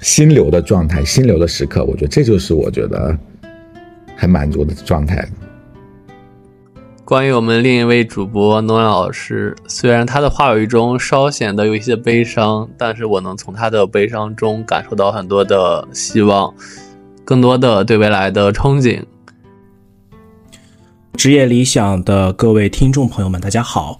[0.00, 1.84] 心流的状态、心流的时刻。
[1.84, 3.16] 我觉得这就是我觉得
[4.16, 5.24] 很满足的状态。
[7.10, 16.54] 关于我们另一位主播诺亚老师，虽然他的话语中稍显得有一些悲伤，但是我能从他的悲伤中感受到很多的希望，
[17.24, 19.02] 更多的对未来的憧憬。
[21.14, 23.98] 职业理想的各位听众朋友们，大家好，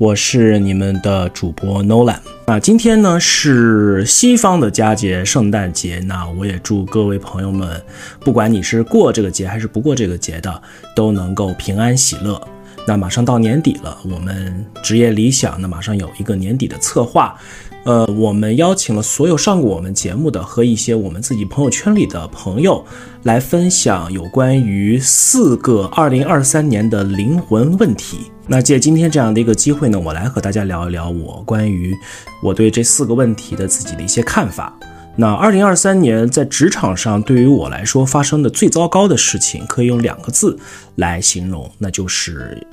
[0.00, 2.16] 我是你们的主播 Nolan。
[2.46, 7.78] 那今天呢是西方的佳节圣诞节，那我也祝各位朋友们，
[8.20, 10.62] 不管你是过这个节还是不过这个节的，
[10.96, 12.40] 都能够平安喜乐。
[12.86, 17.38] 那马上到年底了，我们职业理想呢马上有一个年底的策划，
[17.84, 22.82] 呃，我们邀请了所有上过我们节目的和一些我们自己朋友圈里的朋友，
[23.24, 28.30] 来分享有关于四个2023年的灵魂问题。
[28.52, 31.96] 那借今天这样的一个机会呢，我来和大家聊一聊我关于
[32.42, 34.76] 我对这四个问题的自己的一些看法。
[35.14, 40.58] 那二零二三年在职场上对于我来说发生的最糟糕的事情，可以用两个字
[40.96, 42.66] 来形容，那就是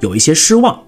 [0.00, 0.82] 有一些失望。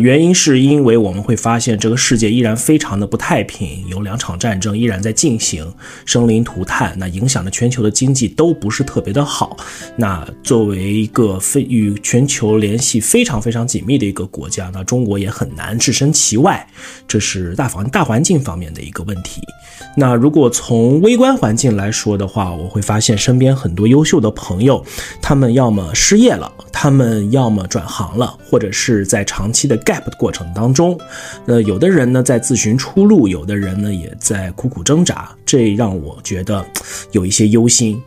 [0.00, 5.72] 原因是因为我们会发现这个世界依然非常的不太平，有两场战争依然在进行，
[6.04, 9.56] 生灵涂炭，那影响的全球的经济都不是特别的好。
[9.96, 16.66] 那作为一个非与全球联系非常非常紧密的一个国家，那中国也很难置身其外，
[17.06, 19.42] 这是大环大环境方面的一个问题。
[19.96, 24.84] 那如果从微观环境来说的话，我会发现身边很多优秀的朋友，
[25.20, 30.98] 他们要么失业了，他们要么转行了，或者是在长期的 gap 的过程当中，
[31.44, 36.64] 那有的人呢在自寻出路，有的人呢也在苦苦挣扎，这让我觉得
[37.10, 38.00] 有一些忧心。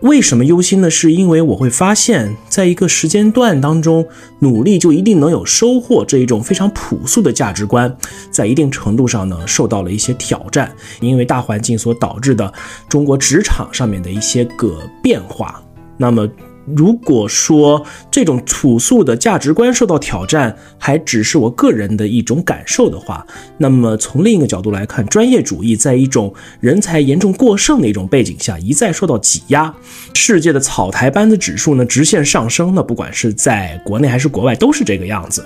[0.00, 0.90] 为什么忧心呢？
[0.90, 4.06] 是因为我会发现，在一个时间段当中，
[4.40, 7.96] 努力就一定能有收获这一种非常朴素的价值观，
[8.30, 10.70] 在一定程度上呢受到了一些挑战，
[11.00, 12.52] 因为大环境所导致的
[12.88, 15.62] 中国职场上面的一些个变化。
[15.96, 16.28] 那么。
[16.76, 23.26] 如果说这种朴素的价值观受到挑战，还只是我个人的一种感受的话，
[23.58, 29.74] 那么从另一个角度来看，专业主义在一种人才严重过剩的一种背景下，一再受到挤压，
[30.14, 35.44] 世界的草台班子指数呢直线上升，那不管是在国内还是国外都是这个样子，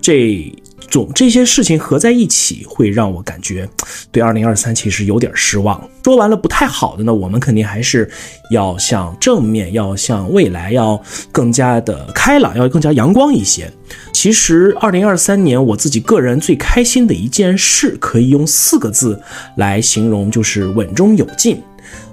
[0.00, 0.54] 这。
[0.88, 3.68] 总这些事情合在一起，会让我感觉
[4.10, 5.80] 对二零二三其实有点失望。
[6.02, 8.10] 说完了不太好的呢，我们肯定还是
[8.50, 11.00] 要向正面，要向未来，要
[11.30, 13.70] 更加的开朗，要更加阳光一些。
[14.12, 19.20] 其实二零二三年我自己个人最开心的一件事，可以用四个字
[19.56, 21.62] 来形容，就是稳中有进。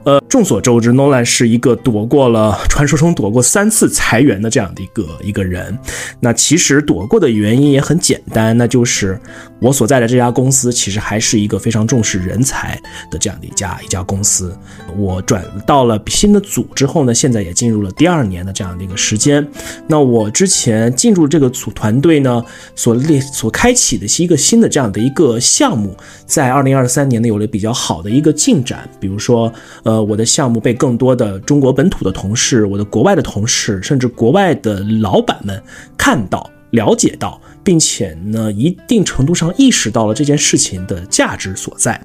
[0.07, 5.77] 呃，众所周知，Nolan 是一个躲过了传说中躲过三次裁员的这样的一个一个人。
[6.21, 9.19] 那其实躲过的原因也很简单，那就是
[9.59, 12.79] 我所在的这家公司其实还是一个非常重视人才
[13.11, 14.57] 的这样的一家一家公司。
[14.95, 19.45] 我转到了新的组之后呢，现在也进入了第二年的这样的一个时间。
[19.87, 22.41] 那我之前进入这个组团队呢，
[22.75, 25.93] 所列所开启的是一个新的这样的一个项目，
[26.25, 29.51] 在二零二三年呢有了比较好的一个进展，比如说
[29.83, 29.96] 呃。
[30.03, 35.61] 我的项目被更多的中国本土的同事、我的国外的同事，甚至国外的老板们
[35.97, 41.99] 看到、了解到，并且呢，一定程度上意识到了这件事情的价值所在。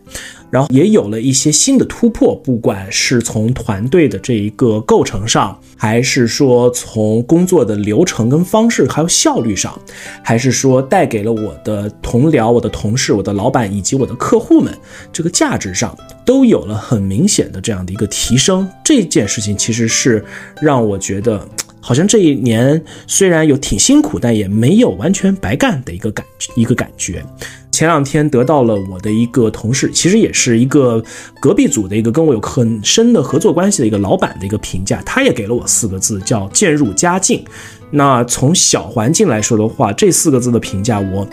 [0.52, 9.80] 然后也有了一些新的突破，不管是从团队的这一个构成上，还是说从工作的流程跟方式，还有效率上，
[10.22, 14.76] 还是说带给了我的同僚、我的同事、我的老板以及我的客户们
[15.10, 18.68] 这个价值上，都有了很明显的这样的一个提升。
[18.84, 20.22] 这件事情其实是
[20.60, 21.48] 让我觉得，
[21.80, 26.26] 好像这一年虽然有挺辛苦，但也没有完全白干的一个感
[26.56, 27.24] 一个感觉。
[27.72, 31.02] 前两天得到了我的一个同事，其实也是一个
[31.40, 37.42] 隔壁组的一个跟我有很深的合作关系的一个老板的一个评价，他也给了我四个字，叫渐入佳境。
[37.90, 41.26] 那从小环境来说的话，这四个字的评价我。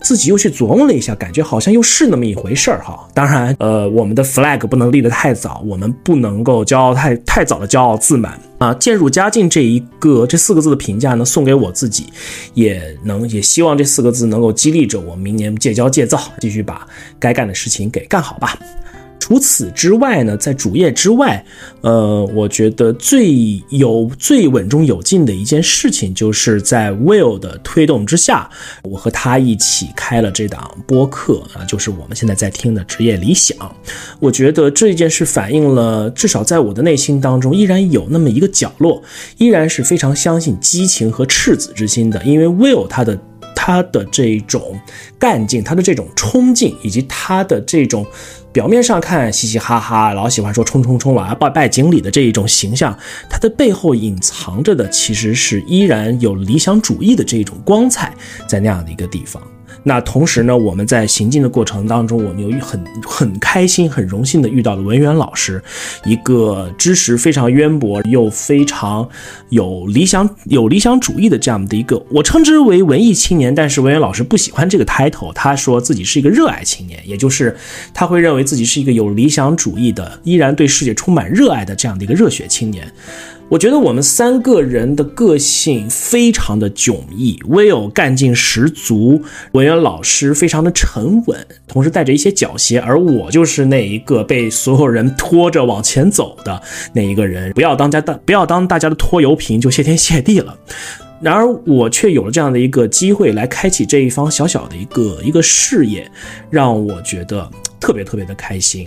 [0.00, 3.06] 自己又去琢磨了一下，感觉好像又是那么一回事儿哈。
[3.14, 8.72] 当然，呃，我们的 flag 不能立得太早，我们不能够骄傲太太早的骄傲自满啊。
[8.74, 12.06] 渐入佳境这一个这四个字的评价呢，送给我自己，
[12.54, 16.86] 也能也希望这四个字能够激励着我明年戒骄戒躁，继续把
[17.18, 18.58] 该干的事情给干好吧。
[19.30, 21.44] 除此之外呢，在主业之外，
[21.82, 28.50] 呃，我觉得最有最稳中有进的一件事情，就是在 Will 的推动之下，
[28.82, 33.56] 我和他一起开了这档播客啊，就是我们现在在听的职业理想。
[34.18, 39.00] 我觉得这件事反映了，至少在我的内心当中，依然有那么一个角落，
[39.38, 43.16] 依然是非常相信激情和赤子之心的，因为 Will 他的。
[43.70, 44.76] 他的这种
[45.16, 48.04] 干劲，他的这种冲劲，以及他的这种
[48.52, 52.98] 表面上看嘻嘻哈哈，老喜欢说冲冲冲，啊拜拜经理的这一种形象，
[53.28, 58.12] 他的背后隐藏着的其实是依然有理想主义的这种光彩，
[58.48, 59.40] 在那样的一个地方。
[59.82, 65.62] 那同时呢，我们在行进的过程当中，我们由于很很开心、很荣幸的遇到了文渊老师，
[66.04, 69.08] 一个知识非常渊博又非常
[69.48, 73.54] 有理想、有理想主义的这样的一个，我称之为文艺青年。
[73.54, 77.56] 但是文渊老师不喜欢这个 title，他说自己是一个热爱青年，也就是
[77.94, 82.86] 他会认为自己是一个有理想主义的，依然对世界充满热爱的这样的一个热血青年。
[83.50, 89.20] 我觉得我们三个人的个性非常的迥异，Will 干劲十足，
[89.50, 100.56] 文渊老师非常的沉稳，同时带着一些狡黠，而我就是那一个被所有人拖着往前走的那一个人，不要当家大，不要当大家的拖油瓶就谢天谢地了。
[101.20, 106.08] 然而我却有了这样的一个机会来开启这一方小小的一个一个事业，
[106.48, 108.86] 让我觉得特别特别的开心。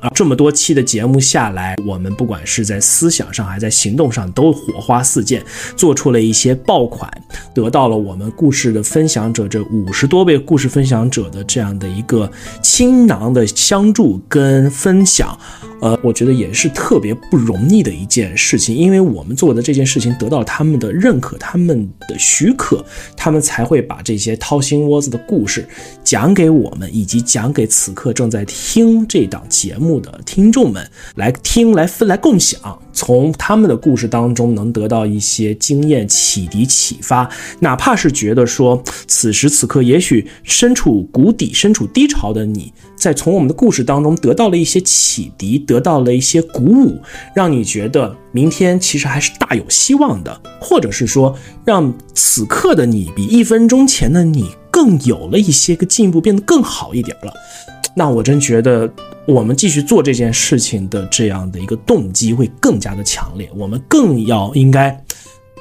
[0.00, 5.42] 啊，这么多期的节目下来，我们不管是在思想上还在行动上，都火花四溅，
[5.76, 7.10] 做出了一些爆款，
[7.54, 12.30] 得到了我们故事的分享者这五十多位故事分享者的这样的一个
[12.62, 15.36] 倾囊的相助跟分享。
[15.80, 22.84] 呃，我觉得也是特别不容易的一件事情，因为我们做的这件事情得到他们的认可，他们的许可，
[23.16, 25.66] 他们才会把这些掏心窝子的故事
[26.04, 32.78] 讲给我们，以及讲给此刻正在听这档节目的听众们来听、来分、来共享。
[32.92, 37.26] 从他们的故事当中能得到一些经验、启迪、启发，
[37.60, 47.00] 哪怕是觉得说此时此刻也许身处谷底、身处低潮的你，在从我们的故事当中得到了一些启迪，得到了一些鼓舞，
[47.34, 57.32] 让你觉得明天其实还是大有希望的，或者是说让此刻的你比一分钟前的你更有了一些个进步，变得更好一点了，
[57.94, 58.92] 那我真觉得。
[59.30, 65.04] 我们继续做这件事情的这样的一个动机会更加的强烈，我们更要应该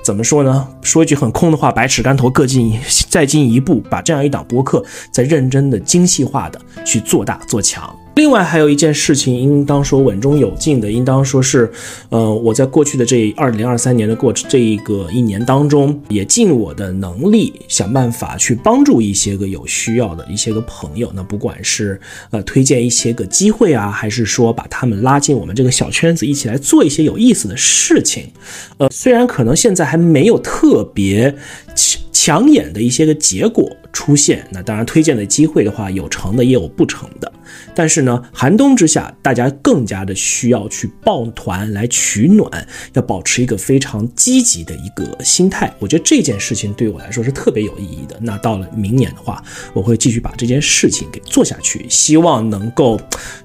[0.03, 0.67] 怎么说呢？
[0.81, 7.95] 说一句很空的话，百尺竿头各进再进一步，把这样一档播客再认真的精细化的去做大做强。
[8.15, 11.71] 另外还有一件事情，应当说稳中有进的，应当说是，
[12.09, 21.09] 呃，我在过去的这二零二三年的过这一个一年当中，也尽我的能力想办法去帮助一些个有需要的一些个朋友。
[21.15, 21.99] 那不管是
[22.31, 28.25] 呃推荐一些个机会啊，还是说把他们拉进我们这个小圈子，一起来做一些有意思的事情。
[28.79, 31.33] 呃，虽然可能现在还没有特别。
[32.11, 37.31] 抢眼的一些个结果出现，那当然推荐的机会的话，有成的也有不成的。
[37.73, 45.73] 但是呢，寒冬之下，大家更加的需要去抱团来取暖，要保持一个非常积极的一个心态。
[45.79, 48.17] 我觉得这件事情对我来说是特别有意义的。
[48.21, 52.99] 那到了明年的话，我会继续把这件事情给做下去，希望能够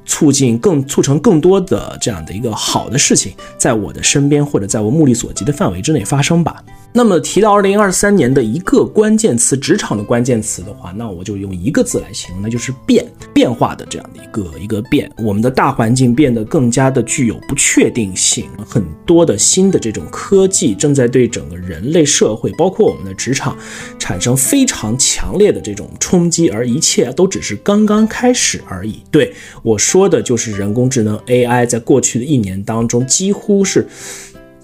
[0.05, 6.63] 促进更促成更多的这样的一个好的事情，在我的身边或者在我目力所及的范围之内发生吧。
[6.97, 15.11] 那么提到二零二三年的一个关键词，职场的关键词的话，那我就用一个字来形容，那就是变，变化的这样的一个一个变。
[15.19, 23.57] 我们的大环境变得更加的具有不确定性，很多的新的这种科技正在对整个人类社会，包括我们的职场，
[23.99, 29.03] 产生非常强烈的这种冲击，而一切都只是刚刚开始而已。
[29.11, 29.33] 对
[29.63, 33.87] 我说的就是人工智能 AI，在过去的一年当中，几乎是。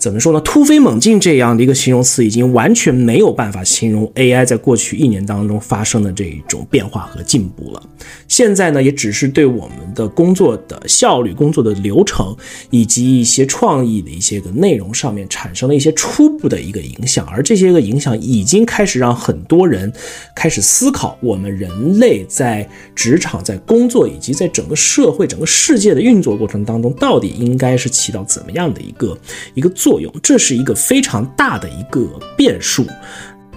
[0.01, 0.41] 怎么说呢？
[0.41, 7.83] 突飞猛进这样的一个形容词，已经完全没有办法形容 AI 在过去一年当中发生的这一种变化和进步了。
[8.27, 12.35] 现在呢，也只是对我们的工作的效率、工作的流程
[12.71, 19.93] 以及一些创意的一些个内容上面产生了一些初步的一个影响，而这些个影响已经开始让很多人
[20.35, 29.19] 开始思考，我们人类在职场、在工作以及在整个社会、整个世界的运作过程当中，到底应该是起到怎么样的一个
[29.53, 29.90] 一个作。
[29.91, 32.87] 作用，这是一个非常大的一个变数，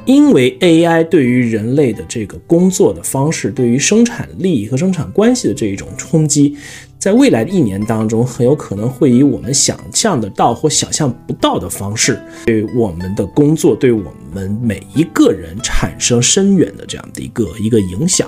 [0.04, 6.58] 因为 AI 对于人类的这个工作的方式，对于生产力和生产关系的这一种冲击，
[6.98, 18.28] 在未来的一年当中，很有可能会以我们想象得到或想象不到的方式，对我们的工作，对我们每一个人产生深远的这样的一个一个影响。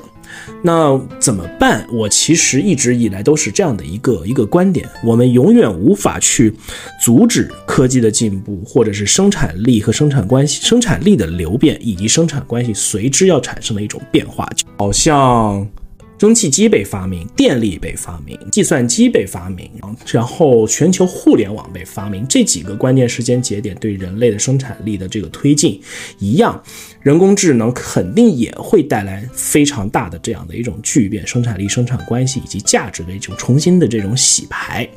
[0.62, 1.86] 那怎么办？
[1.92, 6.54] 我其实一直以来都是这样的一个一个观点：我们永远无法去
[7.02, 15.68] 阻止科技的进步，或者是生产力和生产关系、生产力的流变，以及生产关系随之要产生的一种变化，好像。
[16.18, 19.70] 蒸汽机被发明，电力被发明，计算机被发明，
[20.08, 25.78] 然后全球互联网被发明，这几个关键时间节点对人类的生产力的这个推进
[26.18, 26.64] 一样，
[27.06, 34.90] 人工智能肯定也会带来非常大的这样的一种巨变，生产力、生产关系以及价值的一种重新的这种洗牌。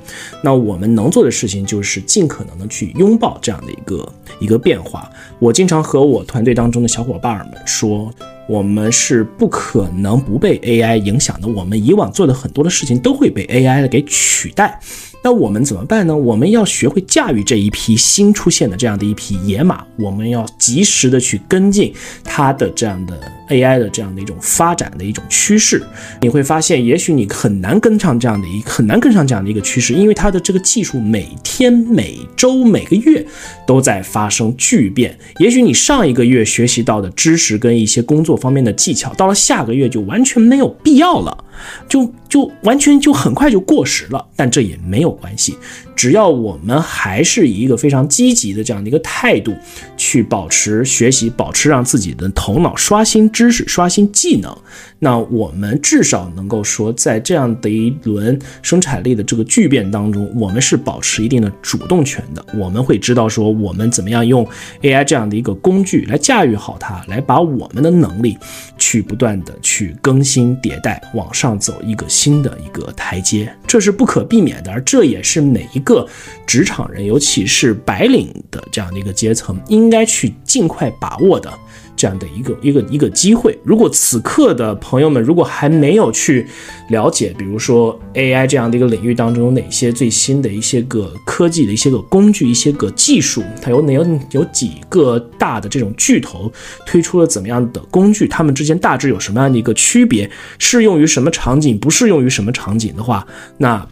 [0.42, 5.10] 那我们能做的事情就是尽可能的去拥抱这样的一个一个变化。
[5.38, 8.10] 我经常和我团队当中的小伙伴们说。
[8.48, 11.46] 我们是不可能不被 AI 影响的。
[11.46, 14.80] 我们以往做的很多的事情都会被 AI 给取代。
[15.22, 16.16] 那我们怎么办呢？
[16.16, 21.92] 我们要学会驾驭这一匹新出现的这样的一匹野马，我们要及时的去跟进
[22.22, 25.82] 它的这样的 AI 的这样的一种发展的一种趋势。
[26.20, 33.26] 你会发现，也许你很难跟上这样的一很难跟上这样的一个趋势，因为它的这个技术每天、每周、每个月
[33.66, 35.18] 都在发生巨变。
[35.40, 41.44] 也许你上一个月学习到的知识跟一些工作方面的技巧，到了下个月就完全没有必要了。
[41.88, 45.56] 就就完全就很快就过时了，但这也没有有关系，
[45.98, 49.52] 只要我们还是以一个非常积极的这样的一个态度
[49.96, 54.56] 去保持学习，保持让自己的头脑刷新知识、刷新技能，
[55.00, 62.46] 那我们至少能够说，在这样的一轮生产力的这个巨变当中，我们是保持一定的主动权的。
[62.56, 64.46] 我们会知道说，我们怎么样用
[64.82, 68.38] AI 这样的一个工具来驾驭好它，来把我们的能力
[68.78, 71.58] 去不断的去更新迭代，往上。
[71.58, 76.06] 走一个新的一个台阶，这是不可避免的，而这也是每一个
[76.46, 81.50] 职场人，尤其是白领的这样的一个阶层，应该去尽快把握的。
[81.96, 86.46] 这样的一个一个一个机会，如果此刻的朋友们如果还没有去
[86.90, 96.52] 了解，比如说 AI 这样的一个领域当中有哪些最新的一些个科技的一些个工具、一些个技术，它有哪有有几个大的这种巨头
[96.86, 100.30] 推出了怎么样的工具，它们之间大致有什么样的一个区别，
[100.60, 103.26] 适用于什么场景，不适用于什么场景的话，
[103.56, 103.84] 那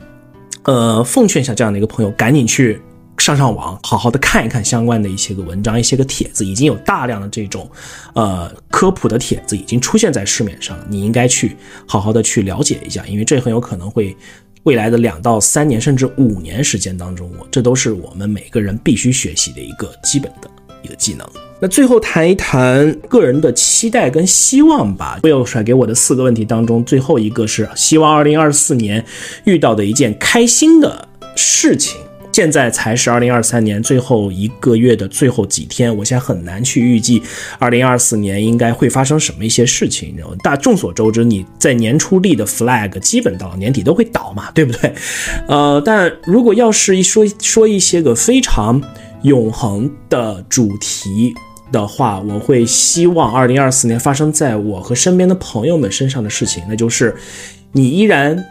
[0.66, 2.80] 呃，奉劝一下这样的一个朋友，赶紧去。
[3.18, 7.68] 上上网，好好的看一看相关的一些个文章，一些个帖子，已经有大量的这种，
[8.14, 10.78] 呃，科普的帖子已经出现在市面上。
[10.86, 11.56] 你应该去
[11.88, 14.14] 好好的去了解一下，因为这很有可能会
[14.64, 20.50] 未来的两到三年甚至五年时间当中，我这都是我们每个人必须学习的一个基本的
[20.82, 21.26] 一个技能。
[21.58, 25.18] 那最后谈一谈个人的期待跟希望吧。
[25.22, 29.04] 魏友甩给我的四个问题当中，最后一个是希望二零二四年
[29.44, 31.98] 遇到的一件开心的事情。
[32.32, 37.22] 现在才是二零二三年最后一个月的最后几天，我现在很难去预计
[37.58, 40.14] 二零二四年应该会发生什么一些事情。
[40.18, 44.92] 然后大众所周知，你在年初立的 flag，基本到了年底都会倒嘛，对不对？
[45.48, 48.82] 呃，但如果要是一说说一些个非常
[49.22, 51.34] 永恒的主题
[51.72, 57.14] 的话，我会希望二零二四年发生在我和身边的朋友们身上的事情，那就是
[57.72, 58.44] 你依然。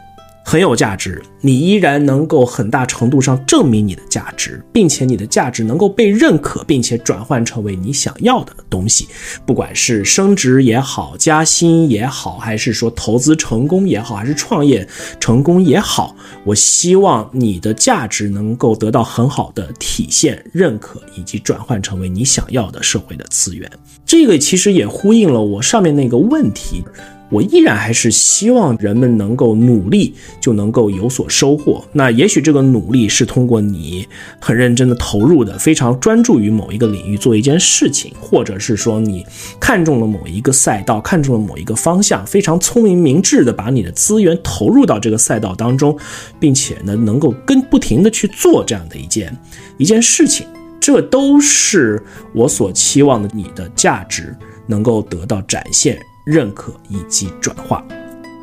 [0.48, 9.08] 很有价值，你依然能够很大程度上证明你的价值，并且你的价值能够被认可，并且转换成为你想要的东西，
[9.44, 14.88] 不管是升职也好，加薪也好，还是说投资成功也好，还是创业
[15.20, 23.70] 成功也好，我希望你的价值能够得到很好的体现、认可，以及转换成为你想要的社会的资源。
[24.06, 26.84] 这个其实也呼应了我上面那个问题。
[27.30, 31.84] 我依然还是希望人们能够努力就能够有所收获。
[31.92, 34.08] 那也许这个努力是通过你
[34.40, 39.26] 很认真的投入的，非常专注于某一个领域做一件事情，或者是说你
[39.60, 45.98] 看中了某一个赛道，看中了某一个方向，非常聪明明智的把你的资源投入到这个赛道当中，
[46.40, 49.36] 并且呢能够跟不停的去做这样的一件
[49.78, 50.46] 一件事情，
[50.80, 52.02] 这都是
[52.34, 54.36] 我所期望的你的价值
[54.68, 55.98] 能够得到展现。
[56.26, 57.86] 认可以及转化，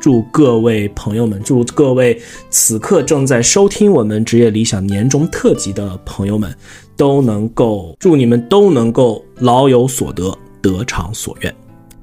[0.01, 2.19] 祝各位朋友们，祝各位
[2.49, 6.55] 此刻正在收听我们职业理想年终特辑的朋友们，
[6.95, 11.53] 都能够祝你们都能够老有所得，得偿所愿。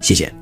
[0.01, 0.33] 谢谢。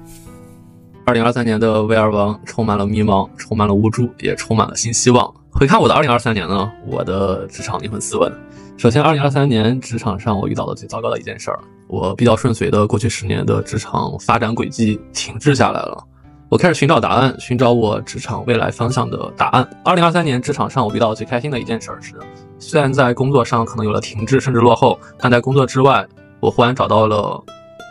[1.05, 5.33] 二零二三年的 VR 王充满了迷茫，充满了无助，也充满了新希望。
[5.51, 8.31] 回看我的二零二三年呢，我的职场灵魂四问。
[8.77, 11.59] 首先，二零二三年职场上我遇到的最糟糕的一件事儿，
[11.89, 16.05] 我比较顺遂的过去十年的职场发展轨迹停滞下来了。
[16.51, 19.69] 我开始寻找答案，寻找我职场未来方向的答案。
[19.85, 22.15] 二零二三年职场上我遇到最开心的一件事是，
[22.59, 26.07] 虽然在工作上可能有了停滞甚至落后，但在工作之外，
[26.41, 27.43] 我忽然找到了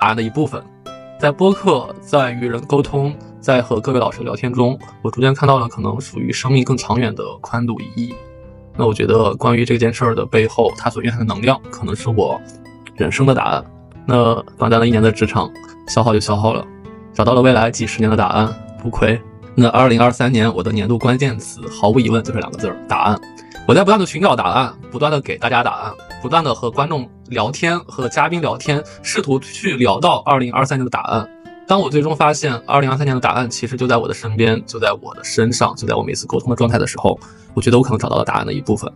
[0.02, 0.64] 答案的一部分。
[1.20, 8.14] 在播客，在与人沟通，在和各位老师聊天中，我逐渐看到了可能属于生命更长远的宽度意义。
[8.76, 12.40] 那我觉得，关于这件事儿的背后，它所蕴含的能量，可能是我
[12.96, 13.64] 人生的答案。
[14.08, 15.52] 那短暂的一年的职场
[15.88, 16.66] 消耗就消耗了，
[17.14, 18.48] 找到了未来几十年的答案，
[18.82, 19.22] 不亏。
[19.54, 23.20] 那二零二三年我的年度关键词，毫无疑问就是两个字儿：答案。
[23.68, 31.30] 我在不断的寻找答案，不断的给大家答案，不断的和观众聊天，和嘉宾聊天，试图去聊到二零二三年的答案。
[31.68, 37.20] 当我最终发现二零二三年的答案其实就在我的身边，就在我的身上，就在我每次沟通的状态的时候，
[37.54, 38.90] 我觉得我可能找到了答案的一部分。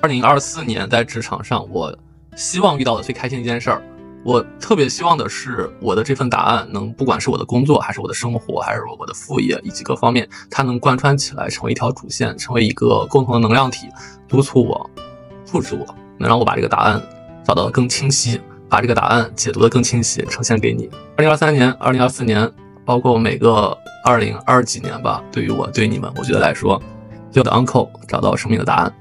[0.00, 1.96] 二零二四年在职场上，我
[2.34, 3.80] 希望遇到的最开心的一件事儿，
[4.28, 13.88] 我特别希望的是，我的这份答案能，不管是我的工作，还是我的生活，还是我的副业，以及各方面，它能贯穿起来，成为一条主线，成为一个共同的能量体，
[14.28, 14.90] 督促我，
[15.46, 15.86] 促使我，
[16.18, 17.02] 能让我把这个答案
[17.42, 18.38] 找到更清晰，
[18.68, 20.90] 把这个答案解读的更清晰，呈现给你。
[21.16, 22.52] 二零二三年、二零二四年，
[22.84, 23.74] 包括每个
[24.04, 26.78] 二零二几年吧，对于我，对你们，我觉得来说，
[27.32, 28.92] 有的 uncle 找到生命的答案。